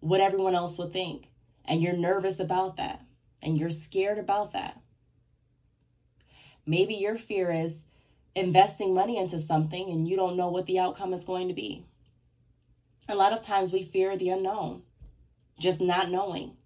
what 0.00 0.20
everyone 0.20 0.54
else 0.54 0.78
will 0.78 0.90
think. 0.90 1.28
And 1.64 1.82
you're 1.82 1.96
nervous 1.96 2.38
about 2.38 2.76
that. 2.76 3.00
And 3.42 3.58
you're 3.58 3.70
scared 3.70 4.18
about 4.18 4.52
that. 4.52 4.80
Maybe 6.66 6.94
your 6.94 7.16
fear 7.16 7.50
is 7.50 7.84
investing 8.34 8.94
money 8.94 9.18
into 9.18 9.38
something 9.38 9.90
and 9.90 10.08
you 10.08 10.16
don't 10.16 10.36
know 10.36 10.48
what 10.48 10.66
the 10.66 10.78
outcome 10.78 11.14
is 11.14 11.24
going 11.24 11.48
to 11.48 11.54
be. 11.54 11.86
A 13.08 13.14
lot 13.14 13.32
of 13.32 13.44
times 13.44 13.70
we 13.70 13.82
fear 13.82 14.16
the 14.16 14.30
unknown, 14.30 14.82
just 15.58 15.80
not 15.80 16.10
knowing. 16.10 16.56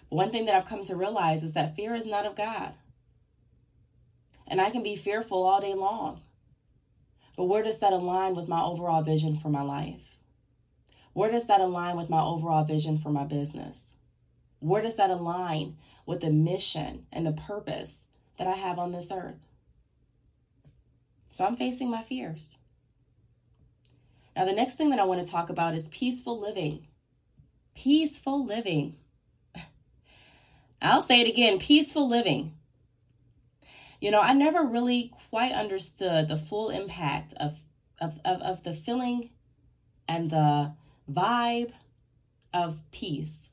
one 0.11 0.29
thing 0.29 0.45
that 0.45 0.55
I've 0.55 0.67
come 0.67 0.83
to 0.85 0.95
realize 0.97 1.41
is 1.41 1.53
that 1.53 1.73
fear 1.73 1.95
is 1.95 2.05
not 2.05 2.25
of 2.25 2.35
God. 2.35 2.73
And 4.45 4.59
I 4.59 4.69
can 4.69 4.83
be 4.83 4.97
fearful 4.97 5.41
all 5.41 5.61
day 5.61 5.73
long. 5.73 6.19
But 7.37 7.45
where 7.45 7.63
does 7.63 7.79
that 7.79 7.93
align 7.93 8.35
with 8.35 8.49
my 8.49 8.61
overall 8.61 9.01
vision 9.01 9.37
for 9.37 9.47
my 9.47 9.61
life? 9.61 10.01
Where 11.13 11.31
does 11.31 11.47
that 11.47 11.61
align 11.61 11.95
with 11.95 12.09
my 12.09 12.21
overall 12.21 12.65
vision 12.65 12.97
for 12.97 13.09
my 13.09 13.23
business? 13.23 13.95
Where 14.59 14.81
does 14.81 14.97
that 14.97 15.09
align 15.09 15.77
with 16.05 16.19
the 16.19 16.29
mission 16.29 17.05
and 17.13 17.25
the 17.25 17.31
purpose 17.31 18.03
that 18.37 18.47
I 18.47 18.57
have 18.57 18.79
on 18.79 18.91
this 18.91 19.13
earth? 19.13 19.39
So 21.29 21.45
I'm 21.45 21.55
facing 21.55 21.89
my 21.89 22.01
fears. 22.01 22.57
Now, 24.35 24.43
the 24.43 24.51
next 24.51 24.75
thing 24.75 24.89
that 24.89 24.99
I 24.99 25.05
want 25.05 25.25
to 25.25 25.31
talk 25.31 25.49
about 25.49 25.73
is 25.73 25.87
peaceful 25.87 26.37
living. 26.37 26.87
Peaceful 27.75 28.45
living. 28.45 28.97
I'll 30.81 31.01
say 31.01 31.21
it 31.21 31.29
again 31.29 31.59
peaceful 31.59 32.09
living. 32.09 32.53
You 33.99 34.09
know, 34.09 34.19
I 34.19 34.33
never 34.33 34.63
really 34.63 35.11
quite 35.29 35.51
understood 35.51 36.27
the 36.27 36.37
full 36.37 36.69
impact 36.71 37.35
of, 37.39 37.59
of, 37.99 38.19
of, 38.25 38.41
of 38.41 38.63
the 38.63 38.73
feeling 38.73 39.29
and 40.07 40.31
the 40.31 40.73
vibe 41.09 41.71
of 42.53 42.79
peace. 42.91 43.49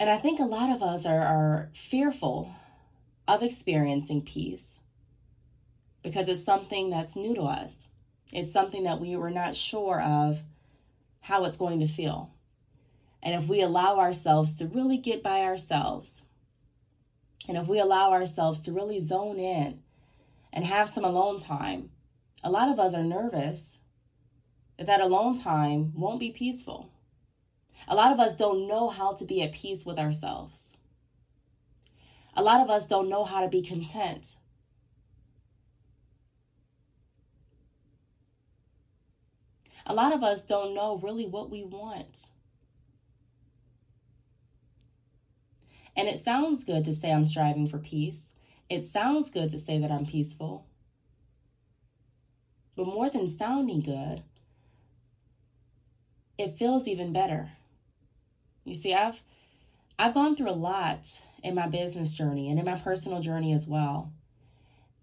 And 0.00 0.10
I 0.10 0.16
think 0.16 0.40
a 0.40 0.44
lot 0.44 0.74
of 0.74 0.82
us 0.82 1.06
are, 1.06 1.20
are 1.20 1.70
fearful 1.74 2.50
of 3.28 3.42
experiencing 3.42 4.22
peace 4.22 4.80
because 6.02 6.28
it's 6.28 6.42
something 6.42 6.90
that's 6.90 7.14
new 7.14 7.34
to 7.34 7.42
us. 7.42 7.88
It's 8.32 8.50
something 8.50 8.84
that 8.84 9.00
we 9.00 9.14
were 9.14 9.30
not 9.30 9.54
sure 9.54 10.00
of 10.00 10.42
how 11.20 11.44
it's 11.44 11.56
going 11.56 11.80
to 11.80 11.86
feel. 11.86 12.31
And 13.22 13.40
if 13.40 13.48
we 13.48 13.62
allow 13.62 13.98
ourselves 13.98 14.56
to 14.56 14.66
really 14.66 14.96
get 14.96 15.22
by 15.22 15.42
ourselves, 15.42 16.22
and 17.48 17.56
if 17.56 17.68
we 17.68 17.78
allow 17.78 18.12
ourselves 18.12 18.62
to 18.62 18.72
really 18.72 19.00
zone 19.00 19.38
in 19.38 19.80
and 20.52 20.64
have 20.64 20.88
some 20.88 21.04
alone 21.04 21.38
time, 21.38 21.90
a 22.42 22.50
lot 22.50 22.68
of 22.68 22.80
us 22.80 22.94
are 22.94 23.04
nervous 23.04 23.78
that 24.76 24.86
that 24.86 25.00
alone 25.00 25.40
time 25.40 25.92
won't 25.94 26.20
be 26.20 26.30
peaceful. 26.30 26.90
A 27.86 27.94
lot 27.94 28.12
of 28.12 28.20
us 28.20 28.36
don't 28.36 28.66
know 28.66 28.88
how 28.88 29.12
to 29.14 29.24
be 29.24 29.42
at 29.42 29.52
peace 29.52 29.84
with 29.84 29.98
ourselves. 29.98 30.76
A 32.34 32.42
lot 32.42 32.60
of 32.60 32.70
us 32.70 32.88
don't 32.88 33.08
know 33.08 33.24
how 33.24 33.42
to 33.42 33.48
be 33.48 33.62
content. 33.62 34.36
A 39.84 39.94
lot 39.94 40.12
of 40.12 40.22
us 40.22 40.44
don't 40.46 40.74
know 40.74 40.96
really 40.96 41.26
what 41.26 41.50
we 41.50 41.64
want. 41.64 42.30
And 45.96 46.08
it 46.08 46.18
sounds 46.18 46.64
good 46.64 46.84
to 46.86 46.94
say 46.94 47.12
I'm 47.12 47.26
striving 47.26 47.68
for 47.68 47.78
peace. 47.78 48.32
It 48.68 48.84
sounds 48.84 49.30
good 49.30 49.50
to 49.50 49.58
say 49.58 49.78
that 49.78 49.90
I'm 49.90 50.06
peaceful. 50.06 50.66
But 52.76 52.86
more 52.86 53.10
than 53.10 53.28
sounding 53.28 53.80
good, 53.80 54.22
it 56.38 56.56
feels 56.56 56.88
even 56.88 57.12
better. 57.12 57.50
You 58.64 58.74
see, 58.74 58.94
I've 58.94 59.22
I've 59.98 60.14
gone 60.14 60.36
through 60.36 60.50
a 60.50 60.52
lot 60.52 61.20
in 61.42 61.54
my 61.54 61.68
business 61.68 62.14
journey 62.14 62.48
and 62.48 62.58
in 62.58 62.64
my 62.64 62.78
personal 62.78 63.20
journey 63.20 63.52
as 63.52 63.68
well. 63.68 64.10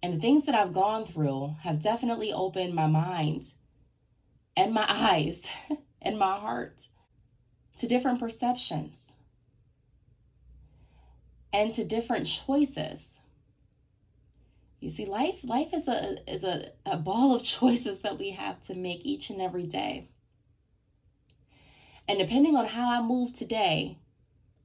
And 0.02 0.14
the 0.14 0.20
things 0.20 0.46
that 0.46 0.56
I've 0.56 0.74
gone 0.74 1.06
through 1.06 1.56
have 1.62 1.84
definitely 1.84 2.34
opened 2.34 2.74
my 2.74 2.88
mind 2.88 3.52
and 4.58 4.74
my 4.74 4.86
eyes 4.90 5.48
and 6.02 6.18
my 6.18 6.38
heart 6.38 6.88
to 7.78 7.88
different 7.88 8.20
perceptions 8.20 9.16
and 11.52 11.74
to 11.74 11.84
different 11.84 12.28
choices. 12.28 13.18
You 14.80 14.90
see, 14.90 15.06
life 15.06 15.44
life 15.44 15.74
is 15.74 15.88
a 15.88 16.18
is 16.28 16.44
a, 16.44 16.72
a 16.86 16.98
ball 16.98 17.36
of 17.36 17.44
choices 17.60 18.02
that 18.02 18.18
we 18.18 18.32
have 18.32 18.62
to 18.64 18.76
make 18.76 19.06
each 19.06 19.30
and 19.30 19.42
every 19.42 19.66
day. 19.66 20.10
And 22.08 22.18
depending 22.18 22.56
on 22.56 22.66
how 22.66 22.92
I 22.92 23.06
move 23.06 23.34
today, 23.34 24.00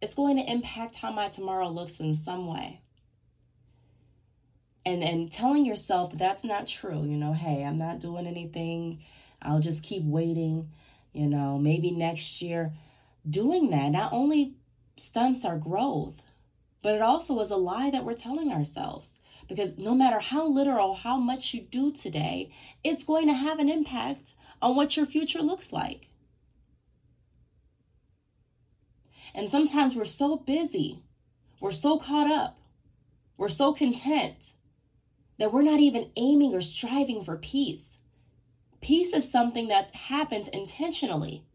it's 0.00 0.14
going 0.14 0.36
to 0.36 0.50
impact 0.50 0.96
how 0.96 1.10
my 1.12 1.28
tomorrow 1.28 1.68
looks 1.68 2.00
in 2.00 2.14
some 2.14 2.46
way. 2.46 2.80
And 4.86 5.02
and 5.02 5.32
telling 5.32 5.64
yourself 5.64 6.12
that 6.12 6.18
that's 6.18 6.44
not 6.44 6.68
true, 6.68 7.04
you 7.04 7.16
know, 7.16 7.32
hey, 7.32 7.64
I'm 7.64 7.78
not 7.78 8.00
doing 8.00 8.26
anything. 8.26 9.02
I'll 9.42 9.60
just 9.60 9.82
keep 9.82 10.04
waiting, 10.04 10.70
you 11.12 11.26
know, 11.26 11.58
maybe 11.58 11.90
next 11.90 12.40
year. 12.40 12.72
Doing 13.28 13.70
that 13.70 13.90
not 13.90 14.12
only 14.12 14.54
stunts 14.96 15.44
our 15.44 15.58
growth, 15.58 16.22
but 16.84 16.94
it 16.94 17.00
also 17.00 17.40
is 17.40 17.50
a 17.50 17.56
lie 17.56 17.88
that 17.88 18.04
we're 18.04 18.12
telling 18.12 18.52
ourselves. 18.52 19.22
Because 19.48 19.78
no 19.78 19.94
matter 19.94 20.20
how 20.20 20.46
literal, 20.46 20.94
how 20.94 21.16
much 21.16 21.54
you 21.54 21.62
do 21.62 21.90
today, 21.90 22.52
it's 22.84 23.04
going 23.04 23.26
to 23.26 23.32
have 23.32 23.58
an 23.58 23.70
impact 23.70 24.34
on 24.60 24.76
what 24.76 24.94
your 24.94 25.06
future 25.06 25.40
looks 25.40 25.72
like. 25.72 26.08
And 29.34 29.48
sometimes 29.48 29.96
we're 29.96 30.04
so 30.04 30.36
busy, 30.36 31.02
we're 31.58 31.72
so 31.72 31.98
caught 31.98 32.30
up, 32.30 32.58
we're 33.38 33.48
so 33.48 33.72
content 33.72 34.52
that 35.38 35.54
we're 35.54 35.62
not 35.62 35.80
even 35.80 36.10
aiming 36.16 36.54
or 36.54 36.60
striving 36.60 37.24
for 37.24 37.38
peace. 37.38 37.98
Peace 38.82 39.14
is 39.14 39.32
something 39.32 39.68
that 39.68 39.94
happens 39.94 40.48
intentionally. 40.48 41.46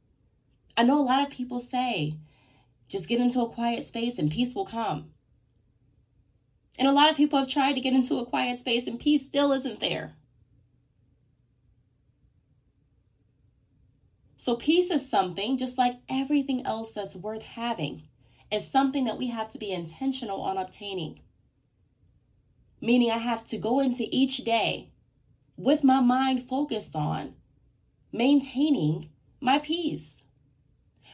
I 0.76 0.82
know 0.82 1.00
a 1.00 1.06
lot 1.06 1.28
of 1.28 1.32
people 1.32 1.60
say, 1.60 2.16
just 2.88 3.08
get 3.08 3.22
into 3.22 3.42
a 3.42 3.50
quiet 3.50 3.86
space 3.86 4.18
and 4.18 4.32
peace 4.32 4.56
will 4.56 4.66
come. 4.66 5.12
And 6.80 6.88
a 6.88 6.94
lot 6.94 7.10
of 7.10 7.18
people 7.18 7.38
have 7.38 7.50
tried 7.50 7.74
to 7.74 7.82
get 7.82 7.94
into 7.94 8.20
a 8.20 8.26
quiet 8.26 8.58
space 8.60 8.88
and 8.88 8.98
peace 8.98 9.26
still 9.26 9.52
isn't 9.52 9.82
there. 9.82 10.14
So, 14.38 14.56
peace 14.56 14.90
is 14.90 15.08
something, 15.08 15.58
just 15.58 15.78
like 15.78 15.96
everything 16.08 16.66
else 16.66 16.92
that's 16.94 17.18
worth 17.18 17.42
having, 17.42 18.08
is 18.50 18.66
something 18.66 19.04
that 19.04 19.18
we 19.18 19.28
have 19.28 19.50
to 19.52 19.58
be 19.58 19.74
intentional 19.74 20.42
on 20.42 20.58
obtaining. 20.58 21.20
Meaning, 22.80 23.12
I 23.12 23.18
have 23.18 23.44
to 23.48 23.58
go 23.58 23.82
into 23.82 24.08
each 24.10 24.38
day 24.38 24.94
with 25.58 25.84
my 25.84 26.00
mind 26.00 26.44
focused 26.44 26.96
on 26.96 27.34
maintaining 28.14 29.10
my 29.42 29.60
peace, 29.60 30.24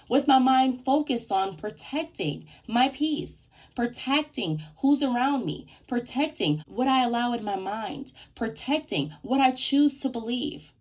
with 0.07 0.27
my 0.27 0.37
mind 0.37 0.85
focused 0.85 1.31
on 1.31 1.55
protecting 1.55 2.47
my 2.67 2.89
peace, 2.89 3.49
protecting 3.75 4.63
who's 4.77 5.03
around 5.03 5.45
me, 5.45 5.67
protecting 5.87 6.63
what 6.65 6.87
I 6.87 7.03
allow 7.03 7.33
in 7.33 7.43
my 7.43 7.57
mind, 7.57 8.13
protecting 8.33 9.13
what 9.21 9.41
I 9.41 9.51
choose 9.51 9.99
to 9.99 10.09
believe, 10.09 10.71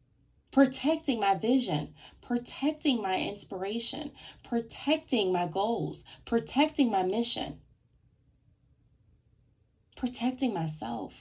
protecting 0.53 1.19
my 1.21 1.35
vision, 1.35 1.93
protecting 2.23 3.03
my 3.03 3.21
inspiration, 3.21 4.13
protecting 4.43 5.33
my 5.33 5.47
goals, 5.47 6.05
protecting 6.25 6.91
my 6.91 7.03
mission, 7.03 7.59
protecting 9.97 10.55
myself. 10.55 11.13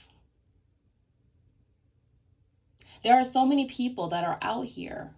There 3.02 3.14
are 3.14 3.24
so 3.24 3.44
many 3.44 3.66
people 3.66 4.08
that 4.08 4.24
are 4.24 4.38
out 4.40 4.66
here, 4.66 5.12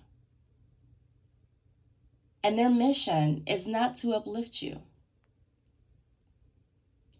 and 2.42 2.58
their 2.58 2.70
mission 2.70 3.44
is 3.46 3.66
not 3.66 3.96
to 3.98 4.14
uplift 4.14 4.60
you 4.60 4.80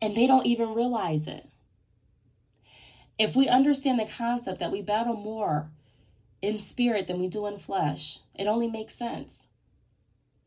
and 0.01 0.17
they 0.17 0.27
don't 0.27 0.47
even 0.47 0.75
realize 0.75 1.27
it. 1.27 1.49
If 3.19 3.35
we 3.35 3.49
understand 3.49 3.99
the 3.99 4.07
concept 4.07 4.61
that 4.61 4.73
we 4.73 4.83
battle 4.83 5.17
more 5.17 5.71
in 6.43 6.59
spirit 6.59 7.07
than 7.07 7.19
we 7.19 7.29
do 7.29 7.47
in 7.47 7.59
flesh, 7.59 8.21
it 8.35 8.47
only 8.47 8.69
makes 8.69 8.95
sense. 8.95 9.49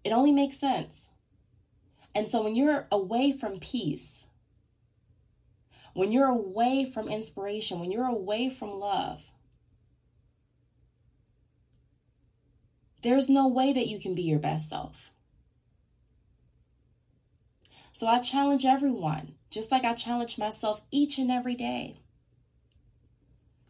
It 0.03 0.12
only 0.12 0.32
makes 0.32 0.58
sense. 0.58 1.10
And 2.13 2.27
so 2.27 2.44
when 2.44 2.56
you're 2.56 2.88
away 2.91 3.32
from 3.32 3.60
peace, 3.60 4.25
when 5.94 6.12
you're 6.12 6.27
away 6.27 6.86
from 6.86 7.10
inspiration, 7.10 7.79
when 7.79 7.91
you're 7.91 8.06
away 8.06 8.50
from 8.50 8.79
love, 8.79 9.24
there's 13.01 13.29
no 13.29 13.48
way 13.48 13.74
that 13.74 13.88
you 13.88 14.00
can 14.00 14.13
be 14.13 14.22
your 14.22 14.39
best 14.39 14.70
self. 14.70 15.10
So 17.91 18.08
I 18.08 18.20
challenge 18.20 18.65
everyone 18.65 19.36
just 19.50 19.72
like 19.72 19.84
I 19.84 19.94
challenge 19.94 20.38
myself 20.38 20.82
each 20.91 21.18
and 21.18 21.32
every 21.32 21.56
day 21.56 22.00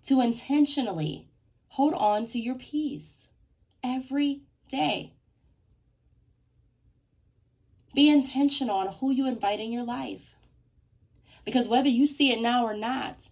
to 0.05 0.21
intentionally 0.21 1.27
hold 1.69 1.93
on 1.93 2.25
to 2.27 2.39
your 2.39 2.55
peace 2.55 3.27
every 3.83 4.41
day. 4.67 5.13
Be 7.93 8.09
intentional 8.09 8.75
on 8.75 8.93
who 8.95 9.11
you 9.11 9.27
invite 9.27 9.59
in 9.59 9.71
your 9.71 9.83
life. 9.83 10.35
Because 11.45 11.67
whether 11.67 11.89
you 11.89 12.05
see 12.05 12.31
it 12.31 12.41
now 12.41 12.65
or 12.65 12.75
not, 12.75 13.29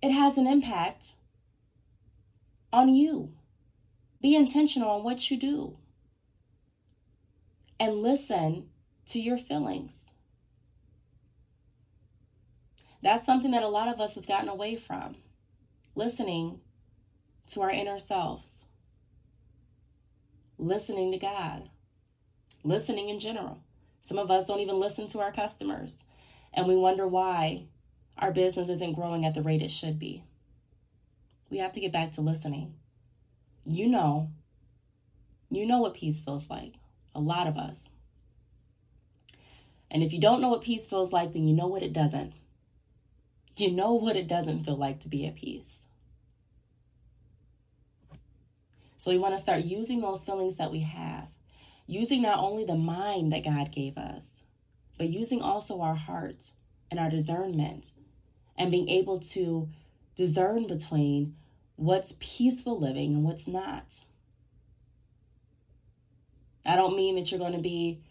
it 0.00 0.10
has 0.10 0.38
an 0.38 0.46
impact 0.46 1.14
on 2.72 2.94
you. 2.94 3.32
Be 4.20 4.34
intentional 4.34 4.90
on 4.90 5.02
what 5.02 5.30
you 5.30 5.36
do. 5.36 5.76
And 7.78 8.02
listen 8.02 8.70
to 9.08 9.20
your 9.20 9.38
feelings. 9.38 10.10
That's 13.02 13.24
something 13.24 13.52
that 13.52 13.62
a 13.62 13.68
lot 13.68 13.88
of 13.88 14.00
us 14.00 14.16
have 14.16 14.26
gotten 14.26 14.48
away 14.48 14.76
from. 14.76 15.16
Listening 15.94 16.60
to 17.48 17.62
our 17.62 17.70
inner 17.70 17.98
selves. 17.98 18.64
Listening 20.58 21.12
to 21.12 21.18
God. 21.18 21.70
Listening 22.64 23.08
in 23.08 23.20
general. 23.20 23.58
Some 24.00 24.18
of 24.18 24.30
us 24.30 24.46
don't 24.46 24.60
even 24.60 24.80
listen 24.80 25.06
to 25.08 25.20
our 25.20 25.32
customers. 25.32 25.98
And 26.52 26.66
we 26.66 26.76
wonder 26.76 27.06
why 27.06 27.66
our 28.18 28.32
business 28.32 28.68
isn't 28.68 28.94
growing 28.94 29.24
at 29.24 29.34
the 29.34 29.42
rate 29.42 29.62
it 29.62 29.70
should 29.70 29.98
be. 29.98 30.24
We 31.50 31.58
have 31.58 31.72
to 31.74 31.80
get 31.80 31.92
back 31.92 32.12
to 32.12 32.20
listening. 32.20 32.74
You 33.64 33.88
know, 33.88 34.28
you 35.50 35.66
know 35.66 35.78
what 35.78 35.94
peace 35.94 36.20
feels 36.20 36.50
like. 36.50 36.74
A 37.14 37.20
lot 37.20 37.46
of 37.46 37.56
us. 37.56 37.88
And 39.90 40.02
if 40.02 40.12
you 40.12 40.20
don't 40.20 40.40
know 40.40 40.48
what 40.48 40.62
peace 40.62 40.86
feels 40.86 41.12
like, 41.12 41.32
then 41.32 41.48
you 41.48 41.54
know 41.54 41.66
what 41.66 41.82
it 41.82 41.92
doesn't. 41.92 42.32
You 43.58 43.72
know 43.72 43.94
what 43.94 44.14
it 44.14 44.28
doesn't 44.28 44.64
feel 44.64 44.76
like 44.76 45.00
to 45.00 45.08
be 45.08 45.26
at 45.26 45.34
peace. 45.34 45.88
So 48.98 49.10
we 49.10 49.18
want 49.18 49.34
to 49.34 49.40
start 49.40 49.64
using 49.64 50.00
those 50.00 50.22
feelings 50.22 50.56
that 50.56 50.70
we 50.70 50.78
have, 50.80 51.26
using 51.88 52.22
not 52.22 52.38
only 52.38 52.64
the 52.64 52.76
mind 52.76 53.32
that 53.32 53.42
God 53.42 53.72
gave 53.72 53.98
us, 53.98 54.30
but 54.96 55.08
using 55.08 55.42
also 55.42 55.80
our 55.80 55.96
heart 55.96 56.52
and 56.88 57.00
our 57.00 57.10
discernment 57.10 57.90
and 58.56 58.70
being 58.70 58.88
able 58.88 59.18
to 59.20 59.68
discern 60.14 60.68
between 60.68 61.34
what's 61.74 62.14
peaceful 62.20 62.78
living 62.78 63.12
and 63.12 63.24
what's 63.24 63.48
not. 63.48 64.04
I 66.64 66.76
don't 66.76 66.96
mean 66.96 67.16
that 67.16 67.32
you're 67.32 67.40
going 67.40 67.54
to 67.54 67.58
be 67.58 68.02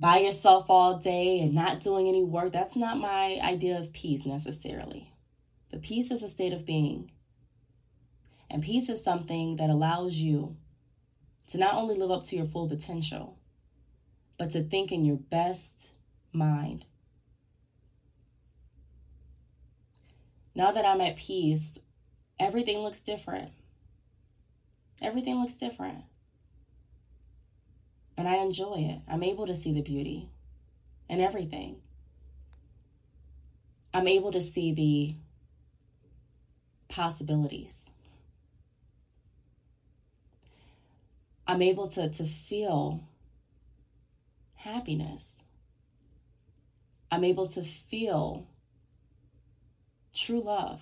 by 0.00 0.18
yourself 0.18 0.70
all 0.70 0.96
day 0.98 1.40
and 1.40 1.54
not 1.54 1.80
doing 1.80 2.08
any 2.08 2.24
work. 2.24 2.52
That's 2.52 2.74
not 2.74 2.96
my 2.96 3.38
idea 3.42 3.78
of 3.78 3.92
peace 3.92 4.24
necessarily. 4.24 5.12
But 5.70 5.82
peace 5.82 6.10
is 6.10 6.22
a 6.22 6.28
state 6.28 6.54
of 6.54 6.64
being. 6.64 7.12
And 8.50 8.62
peace 8.62 8.88
is 8.88 9.04
something 9.04 9.56
that 9.56 9.68
allows 9.68 10.14
you 10.14 10.56
to 11.48 11.58
not 11.58 11.74
only 11.74 11.96
live 11.96 12.10
up 12.10 12.24
to 12.24 12.36
your 12.36 12.46
full 12.46 12.66
potential, 12.66 13.36
but 14.38 14.50
to 14.52 14.62
think 14.62 14.90
in 14.90 15.04
your 15.04 15.18
best 15.18 15.90
mind. 16.32 16.86
Now 20.54 20.72
that 20.72 20.86
I'm 20.86 21.00
at 21.02 21.16
peace, 21.16 21.78
everything 22.38 22.78
looks 22.78 23.00
different. 23.00 23.50
Everything 25.02 25.40
looks 25.40 25.54
different. 25.54 26.04
And 28.16 28.28
I 28.28 28.36
enjoy 28.36 28.76
it. 28.76 29.00
I'm 29.08 29.22
able 29.22 29.46
to 29.46 29.54
see 29.54 29.72
the 29.72 29.82
beauty 29.82 30.28
in 31.08 31.20
everything. 31.20 31.76
I'm 33.92 34.06
able 34.06 34.32
to 34.32 34.42
see 34.42 34.72
the 34.72 35.14
possibilities. 36.88 37.88
I'm 41.46 41.62
able 41.62 41.88
to, 41.88 42.08
to 42.08 42.24
feel 42.24 43.02
happiness. 44.54 45.42
I'm 47.10 47.24
able 47.24 47.48
to 47.48 47.64
feel 47.64 48.46
true 50.14 50.42
love. 50.42 50.80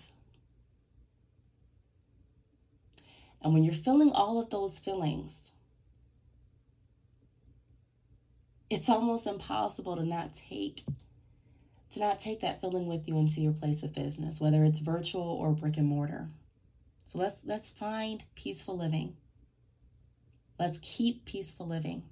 And 3.40 3.54
when 3.54 3.64
you're 3.64 3.72
feeling 3.72 4.12
all 4.12 4.40
of 4.40 4.50
those 4.50 4.78
feelings, 4.78 5.52
it's 8.70 8.88
almost 8.88 9.26
impossible 9.26 9.96
to 9.96 10.04
not 10.04 10.34
take 10.34 10.84
to 11.90 12.00
not 12.00 12.20
take 12.20 12.40
that 12.42 12.60
feeling 12.60 12.86
with 12.86 13.08
you 13.08 13.18
into 13.18 13.40
your 13.40 13.54
place 13.54 13.82
of 13.82 13.94
business, 13.94 14.40
whether 14.40 14.62
it's 14.64 14.80
virtual 14.80 15.22
or 15.22 15.52
brick 15.52 15.78
and 15.78 15.86
mortar. 15.86 16.28
So 17.06 17.18
let's 17.18 17.38
let's 17.44 17.70
find 17.70 18.22
peaceful 18.34 18.76
living. 18.76 19.16
Let's 20.58 20.78
keep 20.82 21.24
peaceful 21.24 21.66
living. 21.66 22.02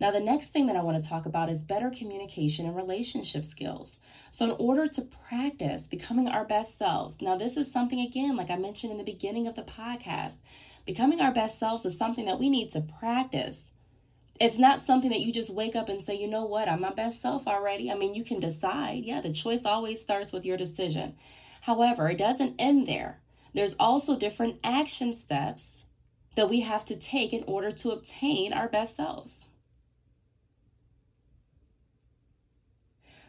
Now, 0.00 0.10
the 0.10 0.20
next 0.20 0.48
thing 0.48 0.66
that 0.66 0.76
I 0.76 0.82
want 0.82 1.02
to 1.02 1.06
talk 1.06 1.26
about 1.26 1.50
is 1.50 1.62
better 1.62 1.90
communication 1.90 2.64
and 2.64 2.74
relationship 2.74 3.44
skills. 3.44 3.98
So, 4.30 4.46
in 4.46 4.56
order 4.58 4.88
to 4.88 5.02
practice 5.02 5.86
becoming 5.86 6.26
our 6.26 6.46
best 6.46 6.78
selves, 6.78 7.20
now, 7.20 7.36
this 7.36 7.58
is 7.58 7.70
something, 7.70 8.00
again, 8.00 8.34
like 8.34 8.48
I 8.48 8.56
mentioned 8.56 8.92
in 8.92 8.98
the 8.98 9.04
beginning 9.04 9.46
of 9.46 9.56
the 9.56 9.62
podcast, 9.62 10.38
becoming 10.86 11.20
our 11.20 11.34
best 11.34 11.58
selves 11.58 11.84
is 11.84 11.98
something 11.98 12.24
that 12.24 12.40
we 12.40 12.48
need 12.48 12.70
to 12.70 12.80
practice. 12.80 13.72
It's 14.40 14.58
not 14.58 14.80
something 14.80 15.10
that 15.10 15.20
you 15.20 15.32
just 15.34 15.50
wake 15.50 15.76
up 15.76 15.90
and 15.90 16.02
say, 16.02 16.14
you 16.14 16.26
know 16.26 16.46
what, 16.46 16.66
I'm 16.66 16.80
my 16.80 16.92
best 16.92 17.20
self 17.20 17.46
already. 17.46 17.90
I 17.90 17.94
mean, 17.94 18.14
you 18.14 18.24
can 18.24 18.40
decide. 18.40 19.04
Yeah, 19.04 19.20
the 19.20 19.34
choice 19.34 19.66
always 19.66 20.00
starts 20.00 20.32
with 20.32 20.46
your 20.46 20.56
decision. 20.56 21.14
However, 21.60 22.08
it 22.08 22.16
doesn't 22.16 22.56
end 22.58 22.88
there. 22.88 23.20
There's 23.52 23.76
also 23.78 24.18
different 24.18 24.58
action 24.64 25.12
steps 25.12 25.82
that 26.36 26.48
we 26.48 26.60
have 26.60 26.86
to 26.86 26.96
take 26.96 27.34
in 27.34 27.44
order 27.46 27.70
to 27.70 27.90
obtain 27.90 28.54
our 28.54 28.68
best 28.68 28.96
selves. 28.96 29.46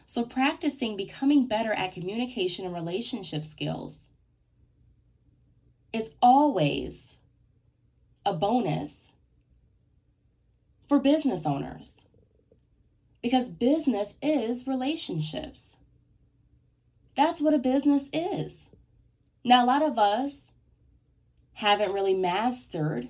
So, 0.06 0.24
practicing 0.24 0.96
becoming 0.96 1.46
better 1.46 1.72
at 1.74 1.92
communication 1.92 2.64
and 2.64 2.74
relationship 2.74 3.44
skills 3.44 4.08
is 5.92 6.10
always 6.22 7.16
a 8.24 8.32
bonus 8.32 9.11
for 10.92 10.98
business 10.98 11.46
owners 11.46 12.02
because 13.22 13.48
business 13.48 14.12
is 14.20 14.66
relationships. 14.66 15.78
That's 17.16 17.40
what 17.40 17.54
a 17.54 17.58
business 17.58 18.10
is. 18.12 18.68
Now, 19.42 19.64
a 19.64 19.70
lot 19.72 19.80
of 19.80 19.98
us 19.98 20.50
haven't 21.54 21.94
really 21.94 22.12
mastered 22.12 23.08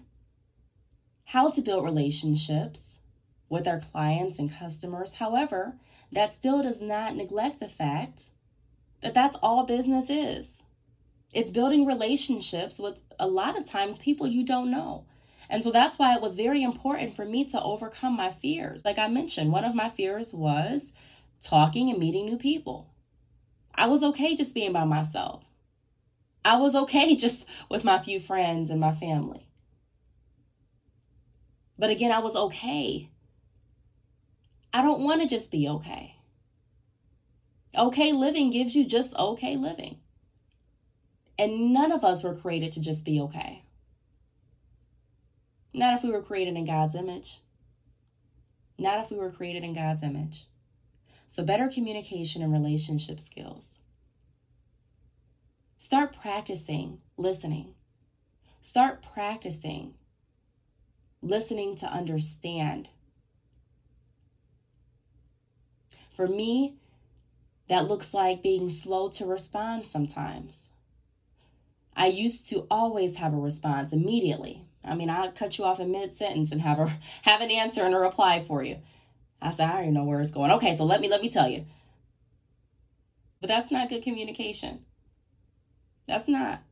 how 1.24 1.50
to 1.50 1.60
build 1.60 1.84
relationships 1.84 3.00
with 3.48 3.66
our 3.66 3.80
clients 3.80 4.38
and 4.38 4.56
customers. 4.56 5.16
However, 5.16 5.74
that 6.12 6.34
still 6.34 6.62
does 6.62 6.80
not 6.80 7.16
neglect 7.16 7.58
the 7.58 7.68
fact 7.68 8.26
that 9.00 9.12
that's 9.12 9.36
all 9.42 9.66
business 9.66 10.08
is. 10.08 10.62
It's 11.32 11.50
building 11.50 11.84
relationships 11.84 12.78
with 12.78 13.00
a 13.18 13.26
lot 13.26 13.58
of 13.58 13.64
times 13.64 13.98
people 13.98 14.28
you 14.28 14.46
don't 14.46 14.70
know. 14.70 15.04
And 15.52 15.62
so 15.62 15.70
that's 15.70 15.98
why 15.98 16.14
it 16.14 16.22
was 16.22 16.34
very 16.34 16.62
important 16.62 17.14
for 17.14 17.26
me 17.26 17.44
to 17.50 17.62
overcome 17.62 18.16
my 18.16 18.32
fears. 18.32 18.86
Like 18.86 18.98
I 18.98 19.06
mentioned, 19.06 19.52
one 19.52 19.66
of 19.66 19.74
my 19.74 19.90
fears 19.90 20.32
was 20.32 20.92
talking 21.42 21.90
and 21.90 21.98
meeting 21.98 22.24
new 22.24 22.38
people. 22.38 22.88
I 23.74 23.86
was 23.86 24.02
okay 24.02 24.34
just 24.34 24.54
being 24.54 24.72
by 24.72 24.84
myself. 24.84 25.44
I 26.42 26.56
was 26.56 26.74
okay 26.74 27.14
just 27.24 27.46
with 27.68 27.84
my 27.84 27.98
few 27.98 28.18
friends 28.18 28.70
and 28.70 28.80
my 28.80 28.94
family. 28.94 29.46
But 31.78 31.90
again, 31.90 32.12
I 32.12 32.20
was 32.20 32.34
okay 32.34 33.10
I 34.74 34.80
don't 34.80 35.02
want 35.02 35.20
to 35.20 35.28
just 35.28 35.50
be 35.50 35.68
okay. 35.68 36.16
Okay 37.76 38.12
living 38.12 38.48
gives 38.50 38.74
you 38.74 38.86
just 38.86 39.14
okay 39.16 39.56
living. 39.56 39.98
And 41.38 41.74
none 41.74 41.92
of 41.92 42.04
us 42.04 42.22
were 42.22 42.34
created 42.34 42.72
to 42.72 42.80
just 42.80 43.04
be 43.04 43.20
okay. 43.20 43.64
Not 45.72 45.94
if 45.94 46.02
we 46.04 46.10
were 46.10 46.22
created 46.22 46.56
in 46.56 46.64
God's 46.64 46.94
image. 46.94 47.40
Not 48.78 49.04
if 49.04 49.10
we 49.10 49.16
were 49.16 49.30
created 49.30 49.64
in 49.64 49.74
God's 49.74 50.02
image. 50.02 50.46
So, 51.28 51.42
better 51.44 51.68
communication 51.68 52.42
and 52.42 52.52
relationship 52.52 53.20
skills. 53.20 53.80
Start 55.78 56.14
practicing 56.20 57.00
listening. 57.16 57.74
Start 58.60 59.02
practicing 59.02 59.94
listening 61.22 61.76
to 61.76 61.86
understand 61.86 62.88
For 66.14 66.28
me, 66.28 66.74
that 67.68 67.88
looks 67.88 68.12
like 68.12 68.42
being 68.42 68.68
slow 68.68 69.08
to 69.10 69.24
respond 69.24 69.86
sometimes. 69.86 70.70
I 71.96 72.06
used 72.06 72.48
to 72.50 72.66
always 72.70 73.16
have 73.16 73.32
a 73.32 73.38
response 73.38 73.92
immediately. 73.92 74.66
I 74.84 74.94
mean, 74.94 75.10
I'd 75.10 75.34
cut 75.34 75.58
you 75.58 75.64
off 75.64 75.80
in 75.80 75.92
mid 75.92 76.10
sentence 76.10 76.52
and 76.52 76.60
have 76.60 76.78
a 76.78 76.88
have 77.22 77.40
an 77.40 77.50
answer 77.50 77.82
and 77.82 77.94
a 77.94 77.98
reply 77.98 78.44
for 78.46 78.62
you. 78.62 78.78
I 79.40 79.50
said, 79.50 79.68
I 79.68 79.72
already 79.72 79.90
know 79.90 80.04
where 80.04 80.20
it's 80.20 80.30
going. 80.30 80.52
Okay, 80.52 80.76
so 80.76 80.84
let 80.84 81.00
me 81.00 81.08
let 81.08 81.22
me 81.22 81.30
tell 81.30 81.48
you. 81.48 81.66
But 83.40 83.48
that's 83.48 83.72
not 83.72 83.88
good 83.88 84.02
communication. 84.02 84.84
That's 86.06 86.28
not. 86.28 86.62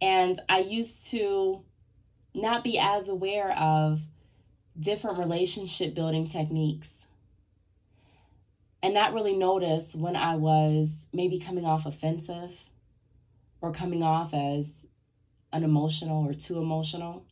And 0.00 0.40
I 0.48 0.60
used 0.60 1.10
to 1.10 1.62
not 2.34 2.64
be 2.64 2.78
as 2.78 3.08
aware 3.08 3.52
of 3.52 4.00
different 4.78 5.18
relationship 5.18 5.94
building 5.94 6.26
techniques 6.26 7.04
and 8.82 8.94
not 8.94 9.14
really 9.14 9.36
notice 9.36 9.94
when 9.94 10.16
I 10.16 10.34
was 10.36 11.06
maybe 11.12 11.38
coming 11.38 11.64
off 11.64 11.86
offensive 11.86 12.50
or 13.62 13.72
coming 13.72 14.02
off 14.02 14.34
as 14.34 14.84
unemotional 15.52 16.28
or 16.28 16.34
too 16.34 16.58
emotional. 16.58 17.24